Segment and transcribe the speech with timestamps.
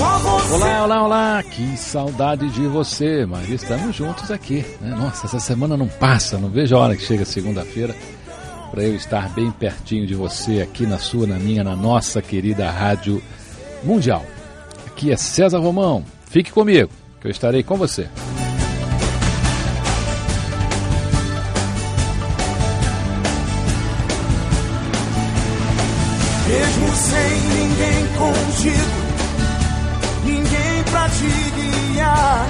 [0.00, 4.64] Olá, olá, olá, que saudade de você, mas estamos juntos aqui.
[4.80, 4.96] Né?
[4.96, 7.94] Nossa, essa semana não passa, não vejo a hora que chega segunda-feira
[8.70, 12.70] para eu estar bem pertinho de você aqui na sua, na minha, na nossa querida
[12.70, 13.22] Rádio
[13.84, 14.24] Mundial.
[14.86, 16.90] Aqui é César Romão, fique comigo,
[17.20, 18.08] que eu estarei com você.
[26.48, 29.09] Mesmo sem ninguém contigo,
[31.00, 32.46] pra te guiar.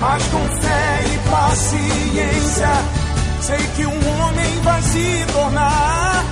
[0.00, 2.68] Mas com fé e paciência,
[3.40, 6.24] sei que um homem vai se tornar.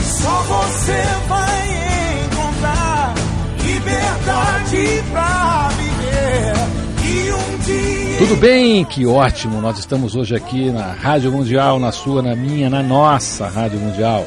[0.00, 3.14] Só você vai encontrar
[3.64, 5.98] liberdade pra viver.
[8.18, 8.84] Tudo bem?
[8.84, 9.60] Que ótimo!
[9.60, 14.26] Nós estamos hoje aqui na Rádio Mundial, na sua, na minha, na nossa Rádio Mundial.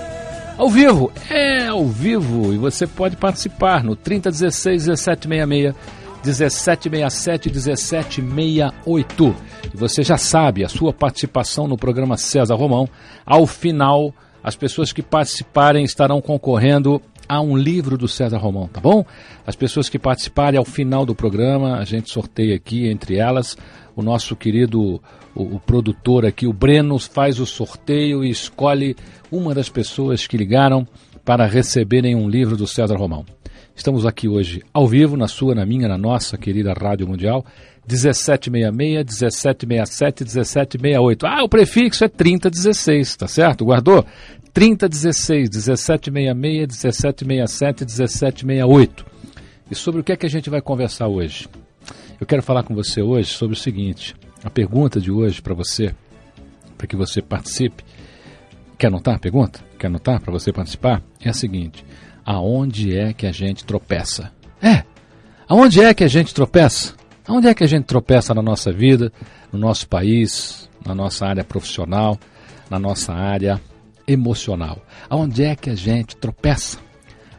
[0.58, 9.36] Ao vivo, é ao vivo, e você pode participar no 3016 1766 1767 1768.
[9.74, 12.88] E você já sabe, a sua participação no programa César Romão,
[13.26, 18.82] ao final, as pessoas que participarem estarão concorrendo a um livro do César Romão, tá
[18.82, 19.06] bom?
[19.48, 23.56] As pessoas que participarem ao final do programa, a gente sorteia aqui entre elas
[23.96, 25.02] o nosso querido
[25.34, 28.96] o, o, produtor aqui, o Breno, faz o sorteio e escolhe
[29.32, 30.86] uma das pessoas que ligaram
[31.24, 33.26] para receberem um livro do César Romão.
[33.82, 37.44] Estamos aqui hoje ao vivo, na sua, na minha, na nossa querida Rádio Mundial,
[37.90, 41.26] 1766, 1767, 1768.
[41.26, 43.66] Ah, o prefixo é 3016, tá certo?
[43.66, 44.06] Guardou?
[44.54, 49.06] 3016, 1766, 1767, 1768.
[49.72, 51.50] E sobre o que é que a gente vai conversar hoje?
[52.20, 55.92] Eu quero falar com você hoje sobre o seguinte: a pergunta de hoje para você,
[56.78, 57.84] para que você participe.
[58.78, 59.60] Quer anotar a pergunta?
[59.80, 61.02] Quer anotar para você participar?
[61.20, 61.84] É a seguinte:
[62.26, 64.32] aonde é que a gente tropeça?
[64.62, 64.84] É!
[65.48, 66.94] Aonde é que a gente tropeça?
[67.28, 69.12] Aonde é que a gente tropeça na nossa vida,
[69.52, 72.18] no nosso país, na nossa área profissional,
[72.70, 73.60] na nossa área
[74.08, 74.80] emocional?
[75.10, 76.80] Aonde é que a gente tropeça?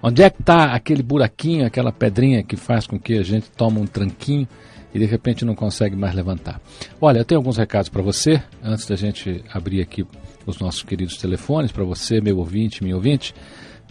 [0.02, 3.78] Onde é que está aquele buraquinho, aquela pedrinha que faz com que a gente tome
[3.78, 4.48] um tranquinho
[4.92, 6.60] e de repente não consegue mais levantar?
[7.00, 10.04] Olha, eu tenho alguns recados para você, antes da gente abrir aqui
[10.44, 13.32] os nossos queridos telefones, para você, meu ouvinte, minha ouvinte.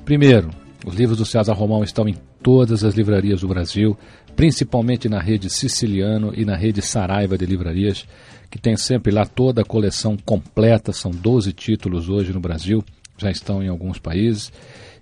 [0.03, 0.50] Primeiro,
[0.86, 3.97] os livros do César Romão estão em todas as livrarias do Brasil,
[4.36, 8.06] principalmente na rede Siciliano e na rede Saraiva de Livrarias,
[8.50, 12.84] que tem sempre lá toda a coleção completa, são 12 títulos hoje no Brasil,
[13.18, 14.52] já estão em alguns países.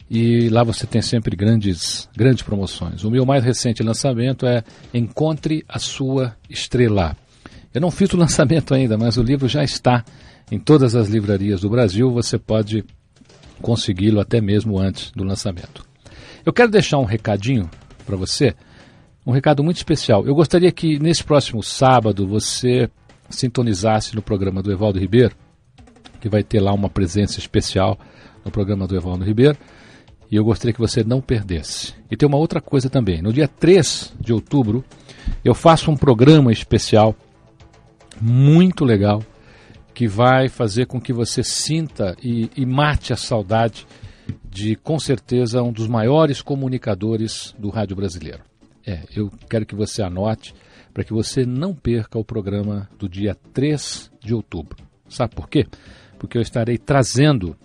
[0.09, 3.03] E lá você tem sempre grandes, grandes promoções.
[3.03, 7.16] O meu mais recente lançamento é Encontre a Sua Estrela.
[7.72, 10.03] Eu não fiz o lançamento ainda, mas o livro já está
[10.51, 12.12] em todas as livrarias do Brasil.
[12.12, 12.84] Você pode
[13.61, 15.85] consegui-lo até mesmo antes do lançamento.
[16.45, 17.69] Eu quero deixar um recadinho
[18.05, 18.55] para você,
[19.25, 20.25] um recado muito especial.
[20.25, 22.89] Eu gostaria que nesse próximo sábado você
[23.29, 25.35] sintonizasse no programa do Evaldo Ribeiro,
[26.19, 27.97] que vai ter lá uma presença especial
[28.44, 29.57] no programa do Evaldo Ribeiro,
[30.31, 31.94] e eu gostaria que você não perdesse.
[32.09, 33.21] E tem uma outra coisa também.
[33.21, 34.83] No dia 3 de outubro,
[35.44, 37.15] eu faço um programa especial
[38.21, 39.23] muito legal
[39.94, 43.86] que vai fazer com que você sinta e, e mate a saudade
[44.50, 48.41] de, com certeza, um dos maiores comunicadores do rádio brasileiro.
[48.86, 50.53] É, eu quero que você anote
[50.94, 54.77] para que você não perca o programa do dia 3 de outubro.
[55.07, 55.65] Sabe por quê?
[56.18, 57.56] Porque eu estarei trazendo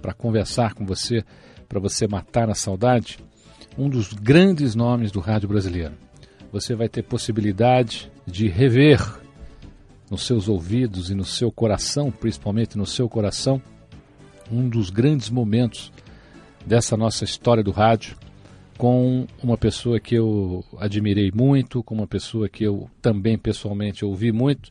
[0.00, 1.24] para conversar com você,
[1.68, 3.18] para você matar a saudade,
[3.78, 5.94] um dos grandes nomes do rádio brasileiro.
[6.52, 9.00] Você vai ter possibilidade de rever
[10.10, 13.60] nos seus ouvidos e no seu coração, principalmente no seu coração,
[14.50, 15.92] um dos grandes momentos
[16.64, 18.16] dessa nossa história do rádio,
[18.76, 24.32] com uma pessoa que eu admirei muito, com uma pessoa que eu também pessoalmente ouvi
[24.32, 24.70] muito,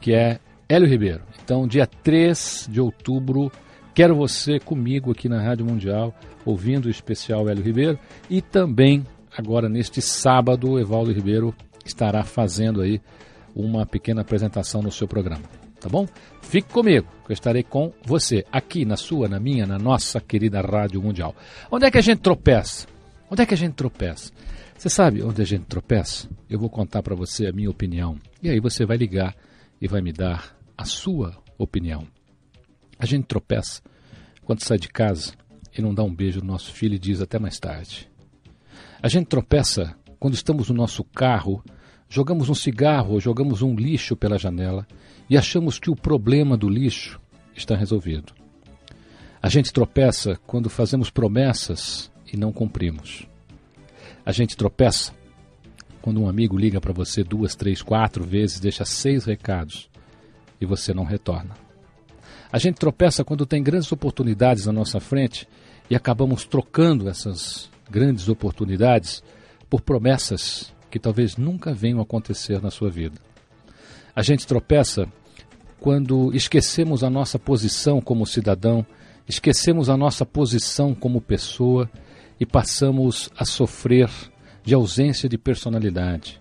[0.00, 1.22] que é Hélio Ribeiro.
[1.42, 3.50] Então, dia 3 de outubro,
[3.94, 6.14] quero você comigo aqui na Rádio Mundial,
[6.44, 7.98] ouvindo o especial Hélio Ribeiro
[8.28, 9.04] e também
[9.36, 11.54] agora neste sábado, Evaldo Ribeiro
[11.84, 13.00] estará fazendo aí
[13.58, 15.42] uma pequena apresentação no seu programa.
[15.80, 16.06] Tá bom?
[16.42, 20.60] Fique comigo, que eu estarei com você, aqui na sua, na minha, na nossa querida
[20.60, 21.34] Rádio Mundial.
[21.70, 22.86] Onde é que a gente tropeça?
[23.30, 24.32] Onde é que a gente tropeça?
[24.76, 26.28] Você sabe onde a gente tropeça?
[26.48, 28.16] Eu vou contar para você a minha opinião.
[28.42, 29.34] E aí você vai ligar
[29.80, 32.06] e vai me dar a sua opinião.
[32.98, 33.82] A gente tropeça
[34.44, 35.32] quando sai de casa
[35.76, 38.08] e não dá um beijo no nosso filho e diz até mais tarde.
[39.02, 41.62] A gente tropeça quando estamos no nosso carro,
[42.08, 44.86] jogamos um cigarro ou jogamos um lixo pela janela
[45.28, 47.20] e achamos que o problema do lixo
[47.54, 48.32] está resolvido.
[49.42, 53.26] A gente tropeça quando fazemos promessas e não cumprimos.
[54.24, 55.12] A gente tropeça
[56.02, 59.88] quando um amigo liga para você duas, três, quatro vezes, deixa seis recados
[60.60, 61.54] e você não retorna.
[62.50, 65.46] A gente tropeça quando tem grandes oportunidades na nossa frente
[65.90, 69.22] e acabamos trocando essas grandes oportunidades
[69.68, 73.20] por promessas que talvez nunca venham a acontecer na sua vida.
[74.14, 75.06] A gente tropeça
[75.80, 78.84] quando esquecemos a nossa posição como cidadão,
[79.28, 81.88] esquecemos a nossa posição como pessoa
[82.40, 84.10] e passamos a sofrer
[84.64, 86.40] de ausência de personalidade.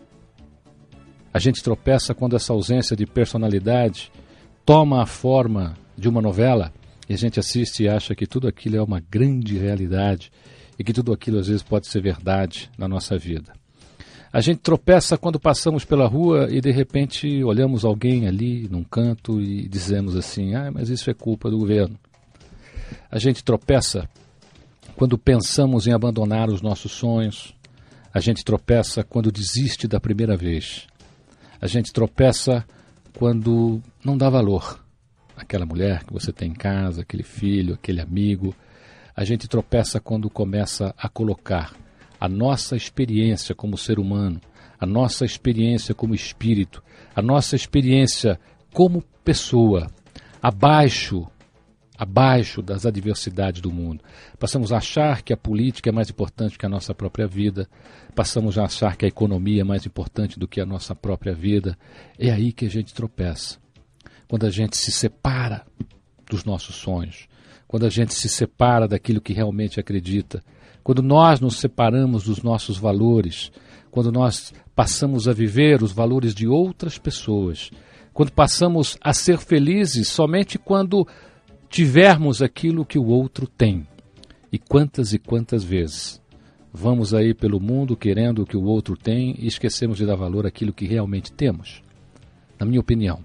[1.34, 4.12] A gente tropeça quando essa ausência de personalidade
[4.66, 6.74] toma a forma de uma novela
[7.08, 10.32] e a gente assiste e acha que tudo aquilo é uma grande realidade
[10.80, 13.54] e que tudo aquilo às vezes pode ser verdade na nossa vida.
[14.32, 19.42] A gente tropeça quando passamos pela rua e de repente olhamos alguém ali num canto
[19.42, 21.98] e dizemos assim: ah, mas isso é culpa do governo.
[23.10, 24.08] A gente tropeça
[24.96, 27.56] quando pensamos em abandonar os nossos sonhos.
[28.14, 30.88] A gente tropeça quando desiste da primeira vez.
[31.62, 32.66] A gente tropeça
[33.18, 34.84] quando não dá valor
[35.36, 38.56] àquela mulher que você tem em casa, aquele filho, aquele amigo.
[39.16, 41.74] A gente tropeça quando começa a colocar
[42.20, 44.42] a nossa experiência como ser humano,
[44.80, 46.84] a nossa experiência como espírito,
[47.16, 48.40] a nossa experiência
[48.74, 49.88] como pessoa
[50.42, 51.28] abaixo
[51.98, 54.04] abaixo das adversidades do mundo.
[54.38, 57.68] Passamos a achar que a política é mais importante que a nossa própria vida,
[58.16, 61.76] passamos a achar que a economia é mais importante do que a nossa própria vida.
[62.20, 63.58] É aí que a gente tropeça.
[64.28, 65.66] Quando a gente se separa
[66.30, 67.28] dos nossos sonhos,
[67.68, 70.44] quando a gente se separa daquilo que realmente acredita,
[70.88, 73.52] quando nós nos separamos dos nossos valores,
[73.92, 77.72] quando nós passamos a viver os valores de outras pessoas,
[78.14, 81.06] quando passamos a ser felizes somente quando
[81.70, 83.86] tivermos aquilo que o outro tem.
[84.50, 86.22] E quantas e quantas vezes
[86.72, 90.48] vamos aí pelo mundo querendo o que o outro tem e esquecemos de dar valor
[90.48, 91.84] àquilo que realmente temos?
[92.58, 93.20] Na minha opinião,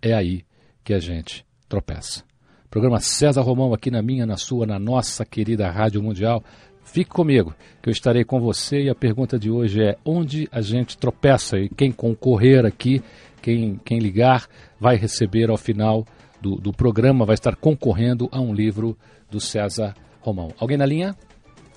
[0.00, 0.44] é aí
[0.84, 2.22] que a gente tropeça.
[2.70, 6.44] Programa César Romão aqui na minha, na sua, na nossa querida Rádio Mundial.
[6.90, 10.62] Fique comigo, que eu estarei com você e a pergunta de hoje é onde a
[10.62, 13.02] gente tropeça e quem concorrer aqui,
[13.42, 14.48] quem, quem ligar,
[14.80, 16.06] vai receber ao final
[16.40, 18.96] do, do programa vai estar concorrendo a um livro
[19.30, 20.48] do César Romão.
[20.58, 21.14] Alguém na linha?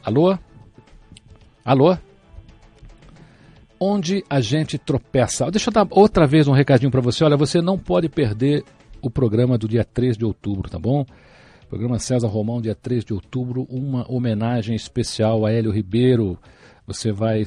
[0.01, 0.37] Alô?
[1.65, 1.97] Alô?
[3.77, 5.51] Onde a gente tropeça.
[5.51, 7.23] Deixa eu dar outra vez um recadinho para você.
[7.23, 8.63] Olha, você não pode perder
[9.01, 11.05] o programa do dia 3 de outubro, tá bom?
[11.71, 16.37] Programa César Romão, dia 3 de outubro, uma homenagem especial a Hélio Ribeiro.
[16.85, 17.45] Você vai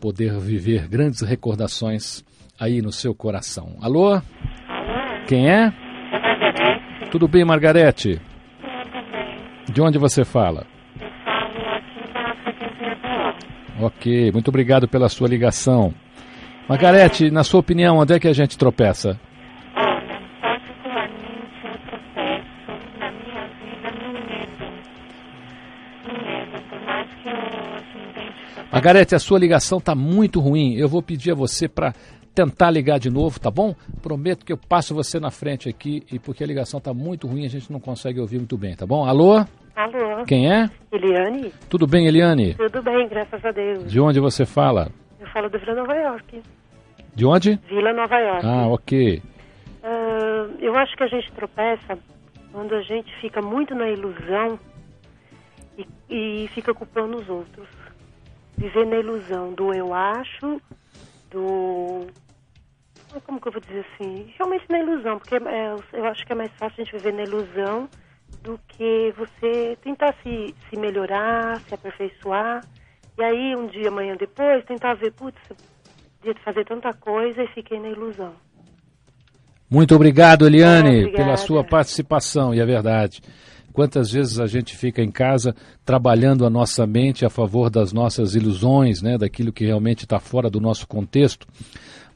[0.00, 2.24] poder viver grandes recordações
[2.58, 3.76] aí no seu coração.
[3.82, 4.22] Alô?
[5.28, 5.70] Quem é?
[7.10, 8.18] Tudo bem, Margarete?
[9.70, 10.66] De onde você fala?
[13.78, 15.92] Ok, muito obrigado pela sua ligação.
[16.66, 19.20] Margarete, na sua opinião, onde é que a gente tropeça?
[28.76, 30.74] Margarete, a sua ligação está muito ruim.
[30.74, 31.94] Eu vou pedir a você para
[32.34, 33.74] tentar ligar de novo, tá bom?
[34.02, 37.46] Prometo que eu passo você na frente aqui e porque a ligação tá muito ruim,
[37.46, 39.06] a gente não consegue ouvir muito bem, tá bom?
[39.06, 39.42] Alô?
[39.74, 40.24] Alô?
[40.26, 40.68] Quem é?
[40.92, 41.54] Eliane?
[41.70, 42.54] Tudo bem, Eliane?
[42.54, 43.90] Tudo bem, graças a Deus.
[43.90, 44.90] De onde você fala?
[45.18, 46.42] Eu falo de Vila Nova York.
[47.14, 47.58] De onde?
[47.70, 48.46] Vila Nova York.
[48.46, 49.22] Ah, ok.
[49.82, 51.98] Uh, eu acho que a gente tropeça
[52.52, 54.58] quando a gente fica muito na ilusão
[55.78, 55.86] e,
[56.44, 57.75] e fica culpando os outros.
[58.56, 60.60] Viver na ilusão do eu acho,
[61.30, 62.06] do
[63.24, 64.32] como que eu vou dizer assim?
[64.36, 67.22] Realmente na ilusão, porque é, eu acho que é mais fácil a gente viver na
[67.22, 67.88] ilusão
[68.42, 72.64] do que você tentar se, se melhorar, se aperfeiçoar
[73.18, 75.38] E aí, um dia, amanhã depois, tentar ver, putz,
[76.20, 78.32] podia fazer tanta coisa e fiquei na ilusão.
[79.70, 83.20] Muito obrigado, Eliane, pela sua participação, e é verdade.
[83.76, 85.54] Quantas vezes a gente fica em casa
[85.84, 90.48] trabalhando a nossa mente a favor das nossas ilusões, né, daquilo que realmente está fora
[90.48, 91.46] do nosso contexto.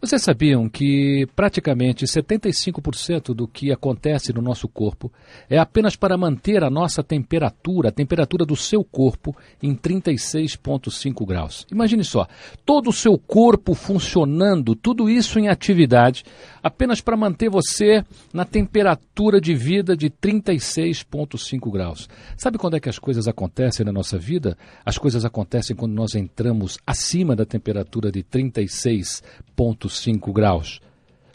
[0.02, 5.12] Vocês sabiam que praticamente 75% do que acontece no nosso corpo
[5.48, 11.66] é apenas para manter a nossa temperatura, a temperatura do seu corpo, em 36,5 graus?
[11.70, 12.26] Imagine só,
[12.64, 16.24] todo o seu corpo funcionando, tudo isso em atividade,
[16.62, 18.02] apenas para manter você
[18.32, 22.08] na temperatura de vida de 36,5 graus.
[22.38, 24.56] Sabe quando é que as coisas acontecem na nossa vida?
[24.82, 29.89] As coisas acontecem quando nós entramos acima da temperatura de 36,5
[30.32, 30.80] graus.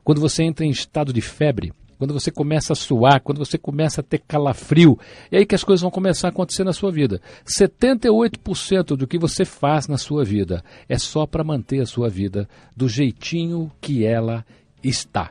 [0.03, 4.01] Quando você entra em estado de febre, quando você começa a suar, quando você começa
[4.01, 4.99] a ter calafrio,
[5.31, 7.21] é aí que as coisas vão começar a acontecer na sua vida.
[7.45, 12.47] 78% do que você faz na sua vida é só para manter a sua vida
[12.75, 14.45] do jeitinho que ela
[14.83, 15.29] está.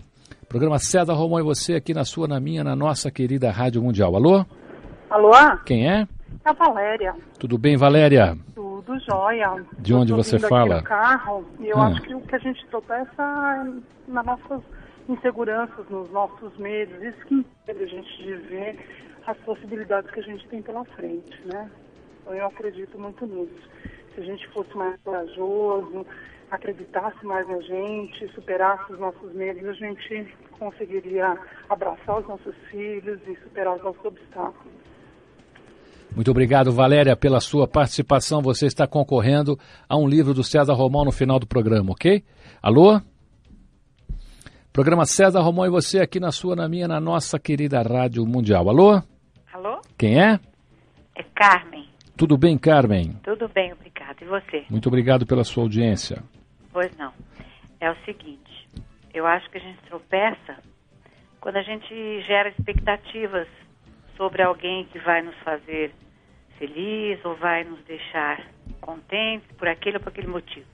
[0.49, 4.15] Programa César Romão e você aqui na sua, na minha, na nossa querida Rádio Mundial.
[4.17, 4.45] Alô?
[5.11, 5.33] Alô?
[5.65, 6.09] Quem é?
[6.45, 7.15] É a Valéria.
[7.39, 8.37] Tudo bem, Valéria?
[8.55, 9.65] Tudo jóia.
[9.79, 10.77] De onde Eu você fala?
[10.77, 11.87] Aqui no carro e eu Ah.
[11.89, 14.63] acho que o que a gente tropeça é nas nossas
[15.09, 17.03] inseguranças, nos nossos medos.
[17.03, 18.79] Isso que impede a gente de ver
[19.27, 21.71] as possibilidades que a gente tem pela frente, né?
[22.23, 23.69] Então eu acredito muito nisso.
[24.15, 26.07] Se a gente fosse mais corajoso,
[26.51, 31.37] acreditasse mais na gente, superasse os nossos medos, a gente conseguiria
[31.69, 34.84] abraçar os nossos filhos e superar os nossos obstáculos.
[36.15, 38.41] Muito obrigado, Valéria, pela sua participação.
[38.41, 42.23] Você está concorrendo a um livro do César Romão no final do programa, ok?
[42.63, 43.01] Alô?
[44.73, 48.69] Programa César Romão e você aqui na sua, na minha, na nossa querida Rádio Mundial.
[48.69, 49.03] Alô?
[49.53, 49.81] Alô?
[49.99, 50.39] Quem é?
[51.17, 51.89] É Carmen.
[52.17, 53.15] Tudo bem, Carmen?
[53.25, 54.23] Tudo bem, obrigado.
[54.23, 54.65] E você?
[54.71, 56.23] Muito obrigado pela sua audiência.
[56.73, 57.13] Pois não.
[57.81, 58.69] É o seguinte,
[59.13, 60.59] eu acho que a gente tropeça
[61.41, 63.49] quando a gente gera expectativas
[64.17, 65.93] sobre alguém que vai nos fazer
[66.59, 68.41] feliz ou vai nos deixar
[68.81, 70.67] contentes por aquele ou por aquele motivo.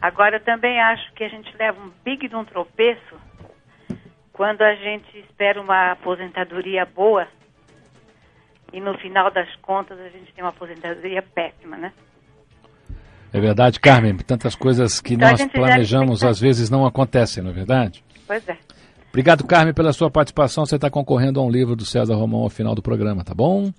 [0.00, 3.16] Agora, eu também acho que a gente leva um big de um tropeço
[4.32, 7.26] quando a gente espera uma aposentadoria boa
[8.72, 11.92] e no final das contas a gente tem uma aposentadoria péssima, né?
[13.32, 14.16] É verdade, Carmen?
[14.18, 18.04] Tantas coisas que Então nós planejamos às vezes não acontecem, não é verdade?
[18.26, 18.56] Pois é.
[19.08, 20.64] Obrigado, Carmen, pela sua participação.
[20.64, 23.72] Você está concorrendo a um livro do César Romão ao final do programa, tá bom?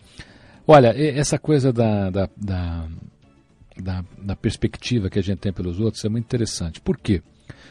[0.71, 2.87] Olha, essa coisa da, da, da,
[3.81, 6.79] da- da perspectiva que a gente tem pelos outros é muito interessante.
[6.79, 7.23] Por quê?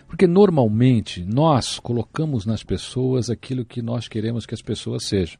[0.08, 5.38] Porque normalmente nós colocamos nas pessoas aquilo que nós queremos que as pessoas sejam.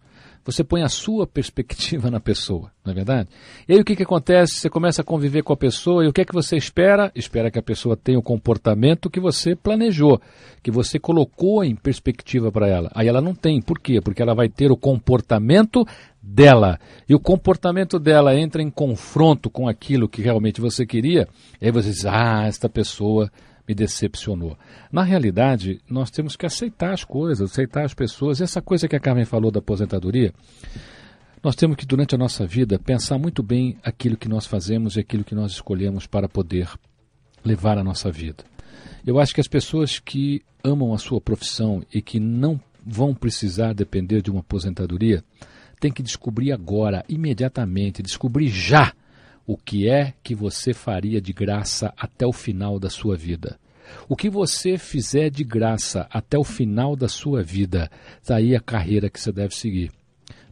[0.49, 3.29] Você põe a sua perspectiva na pessoa, não é verdade?
[3.69, 4.55] E aí o que, que acontece?
[4.55, 7.13] Você começa a conviver com a pessoa e o que é que você espera?
[7.15, 10.19] Espera que a pessoa tenha o comportamento que você planejou,
[10.63, 12.91] que você colocou em perspectiva para ela.
[12.95, 13.61] Aí ela não tem.
[13.61, 14.01] Por quê?
[14.01, 15.87] Porque ela vai ter o comportamento
[16.23, 16.81] dela.
[17.07, 21.29] E o comportamento dela entra em confronto com aquilo que realmente você queria.
[21.61, 23.31] E aí você diz: ah, esta pessoa
[23.69, 24.57] me decepcionou.
[24.91, 28.41] Na realidade, nós temos que aceitar as coisas, aceitar as pessoas.
[28.41, 30.33] Essa coisa que a Carmen falou da aposentadoria,
[31.45, 35.01] nós temos que, durante a nossa vida, pensar muito bem aquilo que nós fazemos e
[35.01, 36.69] aquilo que nós escolhemos para poder
[37.45, 38.43] levar a nossa vida.
[39.07, 43.75] Eu acho que as pessoas que amam a sua profissão e que não vão precisar
[43.75, 45.23] depender de uma aposentadoria,
[45.79, 48.93] têm que descobrir agora, imediatamente, descobrir já
[49.49, 53.59] o que é que você faria de graça até o final da sua vida.
[54.07, 57.91] O que você fizer de graça até o final da sua vida,
[58.27, 59.91] daí a carreira que você deve seguir.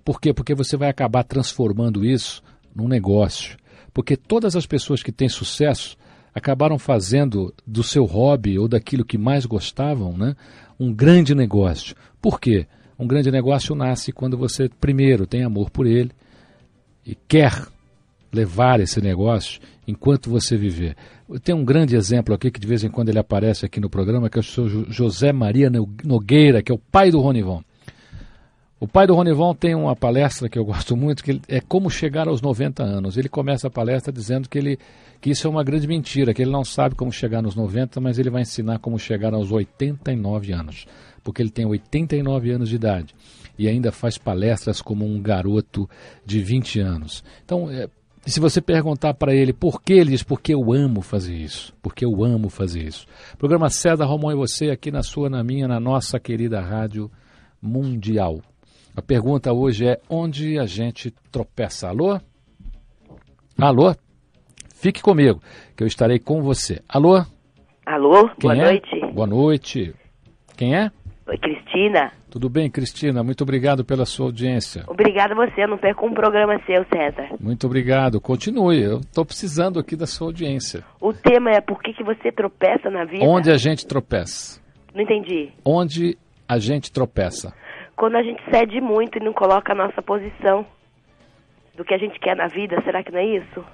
[0.02, 0.32] Por quê?
[0.32, 2.42] Porque você vai acabar transformando isso
[2.74, 3.58] num negócio.
[3.92, 5.98] Porque todas as pessoas que têm sucesso
[6.34, 10.34] acabaram fazendo do seu hobby ou daquilo que mais gostavam, né,
[10.80, 11.94] um grande negócio.
[12.18, 12.66] Por quê?
[12.98, 16.12] Um grande negócio nasce quando você, primeiro, tem amor por ele
[17.04, 17.66] e quer
[18.36, 20.96] levar esse negócio enquanto você viver.
[21.42, 24.28] Tem um grande exemplo aqui que de vez em quando ele aparece aqui no programa,
[24.28, 25.70] que é o senhor José Maria
[26.04, 27.62] Nogueira, que é o pai do Ronivon.
[28.78, 32.28] O pai do Ronivon tem uma palestra que eu gosto muito, que é como chegar
[32.28, 33.16] aos 90 anos.
[33.16, 34.78] Ele começa a palestra dizendo que, ele,
[35.20, 38.18] que isso é uma grande mentira, que ele não sabe como chegar nos 90, mas
[38.18, 40.86] ele vai ensinar como chegar aos 89 anos,
[41.24, 43.14] porque ele tem 89 anos de idade
[43.58, 45.88] e ainda faz palestras como um garoto
[46.24, 47.24] de 20 anos.
[47.44, 47.88] Então, é,
[48.30, 52.04] se você perguntar para ele por que, ele diz, porque eu amo fazer isso, porque
[52.04, 53.06] eu amo fazer isso.
[53.38, 57.10] Programa César Romão e você aqui na sua, na minha, na nossa querida rádio
[57.62, 58.40] mundial.
[58.96, 61.88] A pergunta hoje é: onde a gente tropeça?
[61.88, 62.18] Alô?
[63.58, 63.94] Alô?
[64.74, 65.40] Fique comigo,
[65.76, 66.82] que eu estarei com você.
[66.88, 67.24] Alô?
[67.84, 68.64] Alô, Quem boa é?
[68.64, 69.14] noite.
[69.14, 69.94] Boa noite.
[70.56, 70.90] Quem é?
[71.28, 72.12] Oi, Cristina.
[72.30, 73.20] Tudo bem, Cristina?
[73.24, 74.84] Muito obrigado pela sua audiência.
[74.86, 77.34] Obrigada a você, eu não perco um programa seu, César.
[77.40, 78.20] Muito obrigado.
[78.20, 78.80] Continue.
[78.80, 80.84] Eu estou precisando aqui da sua audiência.
[81.00, 83.24] O tema é por que, que você tropeça na vida?
[83.24, 84.62] Onde a gente tropeça?
[84.94, 85.50] Não entendi.
[85.64, 86.16] Onde
[86.48, 87.52] a gente tropeça?
[87.96, 90.64] Quando a gente cede muito e não coloca a nossa posição
[91.76, 93.64] do que a gente quer na vida, será que não é isso?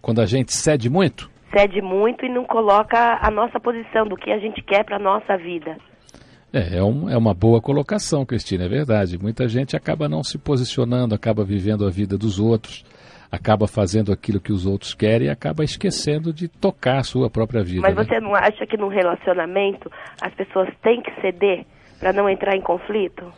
[0.00, 1.30] Quando a gente cede muito?
[1.54, 5.36] Cede muito e não coloca a nossa posição do que a gente quer para nossa
[5.36, 5.76] vida.
[6.52, 9.18] É, é, um, é uma boa colocação, Cristina, é verdade.
[9.18, 12.84] Muita gente acaba não se posicionando, acaba vivendo a vida dos outros,
[13.30, 17.62] acaba fazendo aquilo que os outros querem e acaba esquecendo de tocar a sua própria
[17.64, 17.80] vida.
[17.80, 18.04] Mas né?
[18.04, 19.90] você não acha que num relacionamento
[20.20, 21.64] as pessoas têm que ceder
[21.98, 23.32] para não entrar em conflito?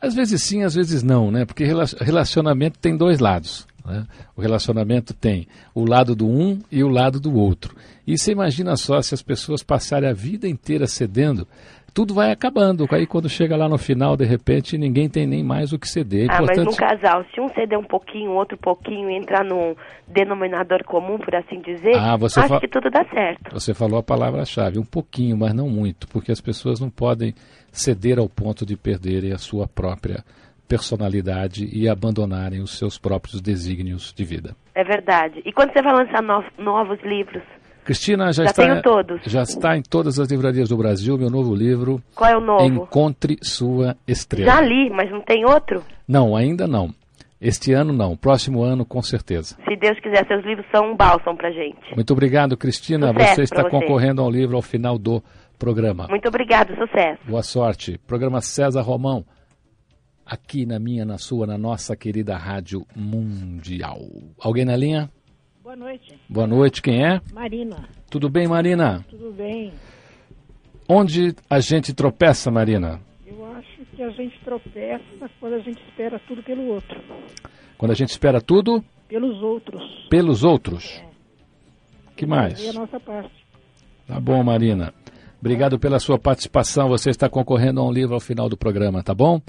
[0.00, 1.44] Às vezes sim, às vezes não, né?
[1.44, 3.66] Porque rela- relacionamento tem dois lados.
[3.84, 4.04] né?
[4.36, 7.74] O relacionamento tem o lado do um e o lado do outro.
[8.06, 11.46] E você imagina só se as pessoas passarem a vida inteira cedendo,
[11.94, 12.86] tudo vai acabando.
[12.90, 16.28] Aí quando chega lá no final, de repente, ninguém tem nem mais o que ceder.
[16.30, 19.44] É Ah, mas importante- num casal, se um ceder um pouquinho, o outro pouquinho entrar
[19.44, 19.74] num
[20.08, 23.52] denominador comum, por assim dizer, Ah, você acho fa- que tudo dá certo.
[23.52, 27.34] Você falou a palavra-chave, um pouquinho, mas não muito, porque as pessoas não podem
[27.70, 30.24] ceder ao ponto de perderem a sua própria
[30.68, 34.56] personalidade e abandonarem os seus próprios desígnios de vida.
[34.74, 35.42] É verdade.
[35.44, 37.42] E quando você vai lançar no- novos livros?
[37.84, 39.20] Cristina já, Já está tenho todos.
[39.24, 42.64] já está em todas as livrarias do Brasil, meu novo livro Qual é o novo?
[42.64, 44.52] Encontre sua estrela.
[44.52, 45.82] Já li, mas não tem outro?
[46.06, 46.94] Não, ainda não.
[47.40, 49.56] Este ano não, próximo ano com certeza.
[49.68, 51.92] Se Deus quiser, seus livros são um bálsamo pra gente.
[51.96, 53.08] Muito obrigado, Cristina.
[53.08, 53.70] Sucesso você está você.
[53.70, 55.20] concorrendo ao livro ao final do
[55.58, 56.06] programa.
[56.08, 57.18] Muito obrigado, sucesso.
[57.26, 57.98] Boa sorte.
[58.06, 59.24] Programa César Romão,
[60.24, 63.98] aqui na minha, na sua, na nossa querida Rádio Mundial.
[64.40, 65.10] Alguém na linha?
[65.62, 67.20] Boa noite, Boa noite, quem é?
[67.32, 67.88] Marina.
[68.10, 69.04] Tudo bem, Marina?
[69.08, 69.72] Tudo bem?
[70.88, 73.00] Onde a gente tropeça, Marina?
[73.24, 77.00] Eu acho que a gente tropeça quando a gente espera tudo pelo outro.
[77.78, 79.82] Quando a gente espera tudo Pelos outros.
[80.10, 81.00] pelos outros.
[82.16, 82.74] Que E a mais?
[82.74, 83.32] nossa parte.
[84.06, 84.92] Tá bom, Marina.
[85.40, 86.88] Obrigado pela sua participação.
[86.88, 89.40] Você está concorrendo a um livro ao final do programa, tá bom?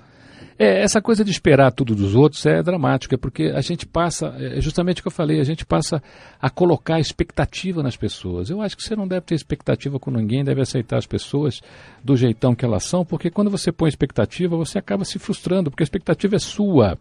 [0.58, 4.62] É, essa coisa de esperar tudo dos outros é dramática, porque a gente passa, é
[4.62, 6.02] justamente o que eu falei, a gente passa
[6.42, 8.50] a colocar expectativa nas pessoas.
[8.50, 11.62] Eu acho que você não deve ter expectativa com ninguém, deve aceitar as pessoas
[12.04, 15.84] do jeitão que elas são, porque quando você põe expectativa, você acaba se frustrando, porque
[15.84, 16.98] a expectativa é sua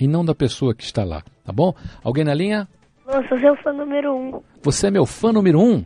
[0.00, 1.74] e não da pessoa que está lá, tá bom?
[2.02, 2.68] Alguém na linha?
[3.06, 4.40] Nossa, seu fã número um.
[4.62, 5.84] Você é meu fã número um?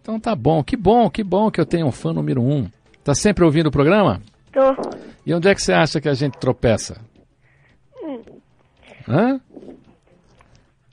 [0.00, 2.66] Então tá bom, que bom, que bom que eu tenho um fã número um.
[3.04, 4.20] Tá sempre ouvindo o programa?
[4.52, 4.74] Tô.
[5.24, 7.00] E onde é que você acha que a gente tropeça?
[8.02, 8.20] Hum,
[9.08, 9.40] Hã?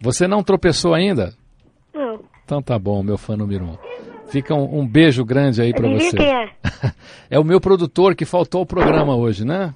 [0.01, 1.33] Você não tropeçou ainda?
[1.93, 2.19] não.
[2.45, 3.77] Então tá bom, meu fã número um.
[4.29, 6.17] Fica um, um beijo grande aí pra Adivinha você.
[6.17, 6.49] quem é?
[7.29, 9.73] É o meu produtor que faltou ao programa hoje, né?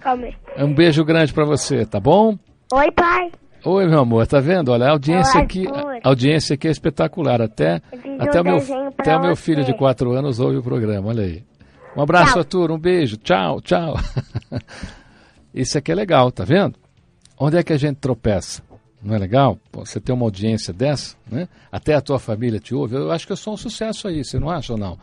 [0.00, 0.34] Calma aí.
[0.56, 2.38] É Um beijo grande pra você, tá bom?
[2.72, 3.32] Oi, pai.
[3.64, 4.70] Oi, meu amor, tá vendo?
[4.70, 5.66] Olha, a audiência Olá, aqui,
[6.04, 7.42] a audiência aqui é espetacular.
[7.42, 7.80] Até,
[8.20, 11.24] até um o meu, até o meu filho de quatro anos ouve o programa, olha
[11.24, 11.42] aí.
[11.96, 12.38] Um abraço, Tchau.
[12.40, 13.94] Arthur, um beijo, tchau, tchau.
[15.54, 16.78] Isso aqui é legal, tá vendo?
[17.38, 18.62] Onde é que a gente tropeça?
[19.02, 19.58] Não é legal?
[19.72, 21.48] Você tem uma audiência dessa, né?
[21.72, 22.96] Até a tua família te ouve.
[22.96, 24.98] Eu acho que eu sou um sucesso aí, você não acha ou não?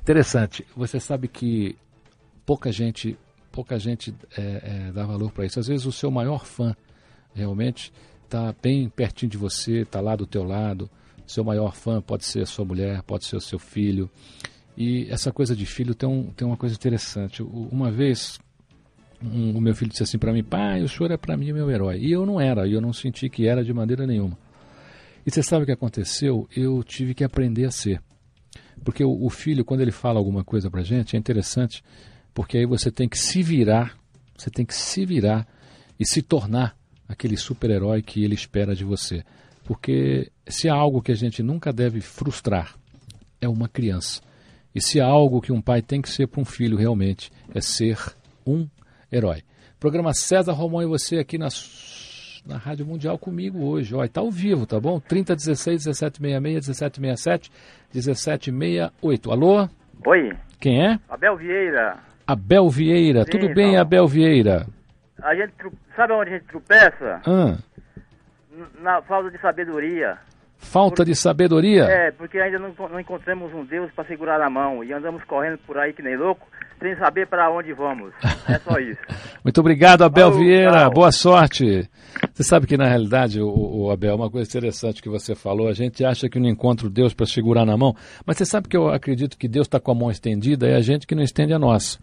[0.00, 0.64] Interessante.
[0.76, 1.76] Você sabe que
[2.46, 3.18] pouca gente,
[3.50, 5.58] pouca gente é, é, dá valor para isso.
[5.58, 6.76] Às vezes o seu maior fã
[7.34, 7.92] realmente
[8.24, 10.88] está bem pertinho de você, está lá do teu lado.
[11.26, 14.08] Seu maior fã pode ser a sua mulher, pode ser o seu filho.
[14.82, 17.42] E essa coisa de filho tem, um, tem uma coisa interessante.
[17.42, 18.38] Uma vez
[19.22, 21.70] um- o meu filho disse assim para mim, pai, o senhor é para mim meu
[21.70, 21.98] herói.
[21.98, 24.38] E eu não era, e eu não senti que era de maneira nenhuma.
[25.26, 26.48] E você sabe o que aconteceu?
[26.56, 28.00] Eu tive que aprender a ser.
[28.82, 31.84] Porque o, o filho, quando ele fala alguma coisa pra gente, é interessante,
[32.32, 33.94] porque aí você tem que se virar,
[34.34, 35.46] você tem que se virar
[35.98, 36.74] e se tornar
[37.06, 39.22] aquele super-herói que ele espera de você.
[39.64, 42.74] Porque se há algo que a gente nunca deve frustrar,
[43.42, 44.22] é uma criança.
[44.74, 47.60] E se há algo que um pai tem que ser para um filho realmente, é
[47.60, 47.98] ser
[48.46, 48.68] um
[49.12, 49.42] herói.
[49.78, 51.48] Programa César Romão e você aqui na,
[52.46, 53.94] na Rádio Mundial comigo hoje.
[53.94, 55.00] Ó, está ao vivo, tá bom?
[55.00, 57.50] 3016 1766 1767
[57.92, 59.30] 1768.
[59.32, 59.68] Alô?
[60.06, 60.98] Oi, Quem é?
[61.08, 61.98] Abel Vieira.
[62.26, 63.24] Abel Vieira.
[63.24, 63.76] Sim, Tudo bem.
[63.76, 64.66] Abel Vieira?
[65.22, 65.52] A gente
[65.96, 67.20] sabe onde a gente tropeça?
[67.26, 67.58] Ah,
[68.80, 70.16] Na falta de sabedoria.
[70.60, 71.84] Falta de sabedoria?
[71.84, 75.58] É, porque ainda não, não encontramos um Deus para segurar na mão e andamos correndo
[75.66, 76.46] por aí que nem louco,
[76.78, 78.12] sem saber para onde vamos.
[78.46, 79.00] É só isso.
[79.42, 80.82] Muito obrigado, Abel Falou, Vieira.
[80.82, 80.90] tchau.
[80.92, 81.88] Boa sorte.
[82.32, 85.72] Você sabe que na realidade, o, o Abel, uma coisa interessante que você falou, a
[85.72, 88.76] gente acha que não encontra o Deus para segurar na mão, mas você sabe que
[88.76, 91.54] eu acredito que Deus está com a mão estendida, é a gente que não estende
[91.54, 91.98] a nossa.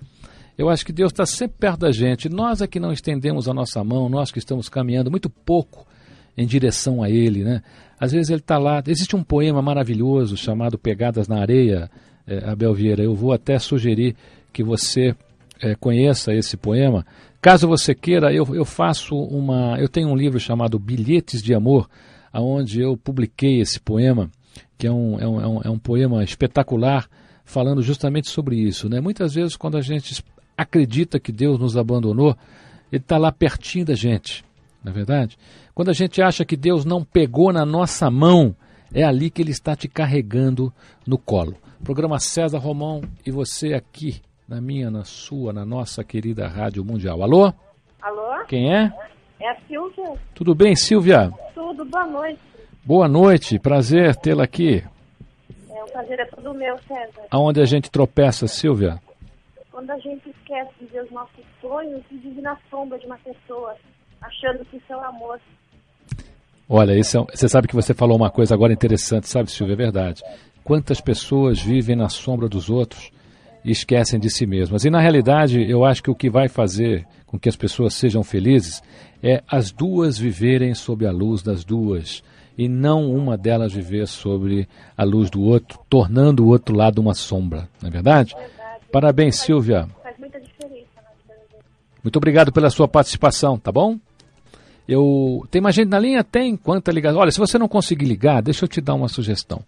[0.57, 2.27] Eu acho que Deus está sempre perto da gente.
[2.27, 5.85] Nós é que não estendemos a nossa mão, nós que estamos caminhando muito pouco
[6.38, 7.62] em direção a Ele, né?
[8.00, 8.84] Às vezes Ele está lá.
[8.86, 11.89] Existe um poema maravilhoso chamado Pegadas na Areia,
[12.28, 13.04] é, Abel Vieira.
[13.04, 14.15] Eu vou até sugerir
[14.54, 15.15] que você
[15.62, 17.06] é, conheça esse poema.
[17.41, 19.78] Caso você queira, eu, eu faço uma.
[19.80, 21.89] Eu tenho um livro chamado Bilhetes de Amor,
[22.34, 24.30] onde eu publiquei esse poema,
[24.78, 27.08] que é um, é um, é um, é um poema espetacular,
[27.45, 28.89] falando justamente sobre isso.
[28.89, 29.00] Né?
[29.00, 30.23] Muitas vezes, quando a gente
[30.58, 32.36] acredita que Deus nos abandonou,
[32.91, 34.43] Ele está lá pertinho da gente,
[34.84, 35.38] não é verdade?
[35.77, 38.55] Quando a gente acha que Deus não pegou na nossa mão,
[38.91, 40.73] é ali que Ele está te carregando
[41.05, 41.55] no colo.
[41.83, 47.21] Programa César Romão e você aqui na minha, na sua, na nossa querida Rádio Mundial.
[47.21, 47.53] Alô?
[48.01, 48.43] Alô?
[48.47, 48.91] Quem é?
[49.39, 50.13] É a Silvia.
[50.33, 51.31] Tudo bem, Silvia?
[51.53, 52.41] Tudo, boa noite.
[52.83, 54.83] Boa noite, prazer tê-la aqui.
[55.69, 57.21] É um prazer é todo meu, César.
[57.29, 58.99] Aonde a gente tropeça, Silvia?
[59.69, 63.19] Quando a gente esquece de ver os nossos sonhos e vive na sombra de uma
[63.19, 63.75] pessoa,
[64.19, 65.39] achando que isso é o amor.
[66.69, 69.73] Olha, é, você sabe que você falou uma coisa agora interessante, sabe, Silvia?
[69.73, 70.23] É verdade.
[70.63, 73.12] Quantas pessoas vivem na sombra dos outros
[73.67, 74.86] e esquecem de si mesmas.
[74.86, 78.23] E na realidade, eu acho que o que vai fazer com que as pessoas sejam
[78.23, 78.82] felizes
[79.21, 82.23] é as duas viverem sob a luz das duas
[82.58, 87.13] e não uma delas viver sobre a luz do outro, tornando o outro lado uma
[87.13, 88.36] sombra, não é verdade?
[88.91, 89.88] Parabéns, Silvia.
[90.01, 91.65] Faz muita diferença na vida da gente.
[92.03, 93.99] Muito obrigado pela sua participação, tá bom?
[94.88, 96.23] Eu tem mais gente na linha?
[96.23, 96.56] Tem.
[96.56, 97.19] Quanta ligação?
[97.19, 99.62] Olha, se você não conseguir ligar, deixa eu te dar uma sugestão.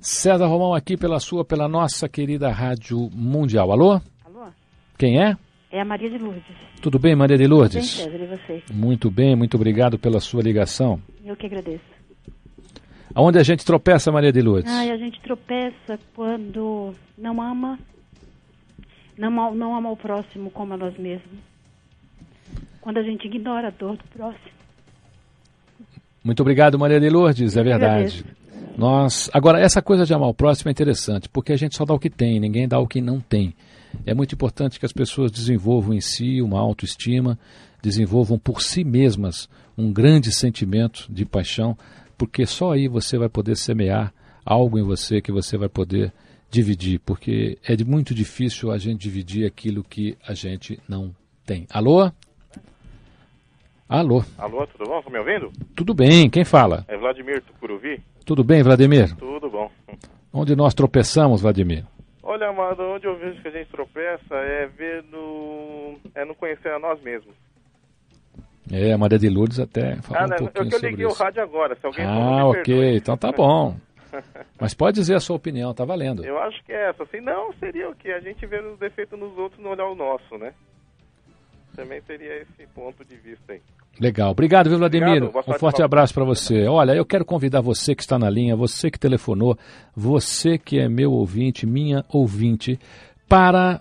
[0.03, 3.71] César Romão aqui pela sua, pela nossa querida Rádio Mundial.
[3.71, 4.01] Alô?
[4.25, 4.47] Alô?
[4.99, 5.37] Quem é?
[5.71, 6.45] É a Maria de Lourdes.
[6.83, 7.89] Tudo bem, Maria de Bem, Lourdes?
[7.89, 8.63] César, e você?
[8.73, 11.01] Muito bem, muito obrigado pela sua ligação.
[11.25, 11.85] Eu que agradeço.
[13.15, 14.73] Aonde a gente tropeça, Maria de Lourdes?
[14.73, 17.79] Ai, a gente tropeça quando não ama,
[19.17, 21.39] não, ama- não ama o próximo como a nós mesmos.
[22.81, 24.51] Quando a gente ignora a dor do próximo.
[26.25, 28.25] Muito obrigado, Maria de Lourdes, é Eu que verdade.
[28.77, 31.93] Nós, agora, essa coisa de amar o próximo é interessante, porque a gente só dá
[31.93, 33.55] o que tem, ninguém dá o que não tem.
[34.07, 37.39] É muito importante que as pessoas desenvolvam em si uma autoestima,
[37.83, 41.77] desenvolvam por si mesmas um grande sentimento de paixão,
[42.17, 44.13] porque só aí você vai poder semear
[44.45, 46.13] algo em você que você vai poder
[46.51, 51.67] dividir, porque é muito difícil a gente dividir aquilo que a gente não tem.
[51.71, 52.11] Alô?
[53.89, 54.25] Alô?
[54.39, 55.03] Alô, tudo bom?
[55.03, 55.53] Tá me ouvindo?
[55.75, 56.85] Tudo bem, quem fala?
[56.89, 58.01] É Vladimir Tucuruvi?
[58.25, 59.15] Tudo bem, Vladimir?
[59.17, 59.71] Tudo bom.
[60.33, 61.85] Onde nós tropeçamos, Vladimir?
[62.23, 65.99] Olha, amado, onde eu vejo que a gente tropeça é ver no...
[66.15, 67.35] é não conhecer a nós mesmos.
[68.71, 70.37] É, a Maria de Lourdes até falou ah, um né?
[70.39, 71.15] pouquinho Eu que eu sobre liguei isso.
[71.21, 72.97] o rádio agora, se alguém Ah, ok, perdoe.
[72.97, 73.77] então tá bom.
[74.61, 76.25] Mas pode dizer a sua opinião, tá valendo.
[76.25, 77.05] Eu acho que é essa.
[77.07, 78.11] Se não, seria o que?
[78.11, 80.55] A gente vê os defeitos nos outros e não olhar o nosso, né?
[81.75, 83.61] Também seria esse ponto de vista aí.
[84.01, 84.31] Legal.
[84.31, 85.23] Obrigado, viu, Vladimir?
[85.23, 86.67] Obrigado, um forte abraço para você.
[86.67, 89.57] Olha, eu quero convidar você que está na linha, você que telefonou,
[89.95, 92.79] você que é meu ouvinte, minha ouvinte,
[93.29, 93.81] para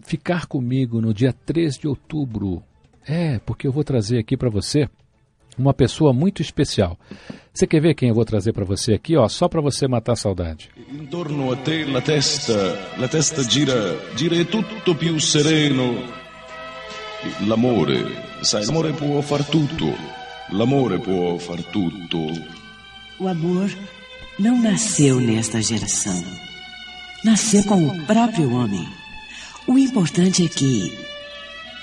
[0.00, 2.62] ficar comigo no dia 3 de outubro.
[3.06, 4.88] É, porque eu vou trazer aqui para você
[5.58, 6.96] uma pessoa muito especial.
[7.52, 10.12] Você quer ver quem eu vou trazer para você aqui, ó, só para você matar
[10.12, 10.70] a saudade.
[10.92, 12.54] Intorno a te la testa,
[12.98, 15.96] la testa gira, gira e tutto più sereno.
[17.48, 19.94] L'amore, sai, l'amore può far tutto.
[20.50, 22.18] L'amore può far tutto.
[23.18, 23.70] O amor
[24.38, 26.22] não nasceu nesta geração.
[27.24, 28.86] Nasceu com o próprio homem.
[29.66, 30.92] O importante é que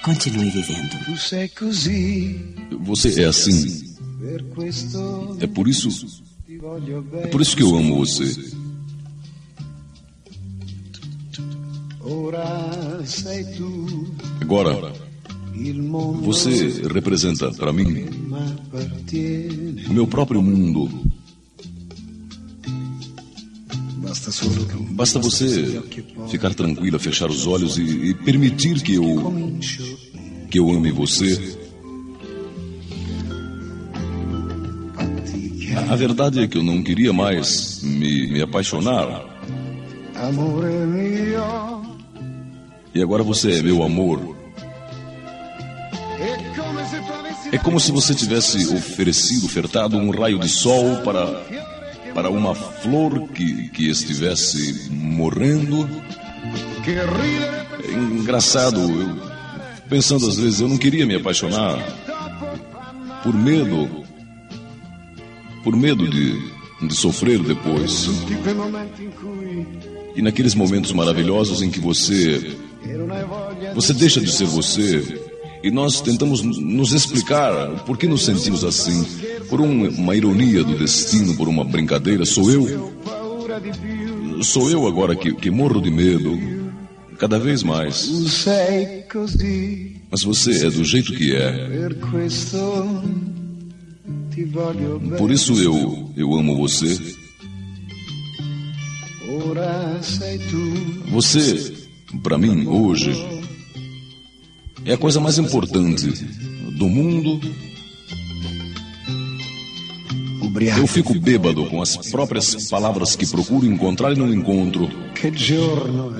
[0.03, 0.97] continue vivendo.
[2.79, 3.95] Você é assim.
[5.41, 6.21] É por isso,
[7.21, 8.55] é por isso que eu amo você.
[14.41, 15.04] Agora,
[16.21, 18.05] você representa para mim
[19.89, 20.89] o meu próprio mundo.
[24.91, 25.81] Basta você
[26.29, 29.51] ficar tranquila, fechar os olhos e, e permitir que eu
[30.49, 31.57] que eu ame você.
[35.75, 39.23] A a verdade é que eu não queria mais me, me apaixonar.
[42.93, 44.44] E agora você é meu amor.
[47.55, 51.25] É como se você tivesse oferecido, ofertado um raio de sol para,
[52.13, 55.89] para uma flor que, que estivesse morrendo.
[57.81, 59.17] É engraçado, eu,
[59.87, 61.81] pensando às vezes, eu não queria me apaixonar
[63.23, 64.03] por medo,
[65.63, 66.37] por medo de,
[66.85, 68.09] de sofrer depois.
[70.13, 72.53] E naqueles momentos maravilhosos em que você
[73.73, 75.34] você deixa de ser você
[75.65, 79.03] e nós tentamos nos explicar por que nos sentimos assim.
[79.49, 82.23] Por um, uma ironia do destino, por uma brincadeira.
[82.23, 82.93] Sou eu.
[84.43, 86.37] Sou eu agora que, que morro de medo.
[87.17, 88.07] Cada vez mais.
[90.11, 91.89] Mas você é do jeito que é.
[95.17, 96.95] Por isso eu, eu amo você.
[101.07, 101.73] Você,
[102.21, 103.11] para mim, hoje,
[104.85, 106.07] é a coisa mais importante
[106.77, 107.41] do mundo.
[110.77, 114.89] Eu fico bêbado com as próprias palavras que procuro encontrar e não encontro.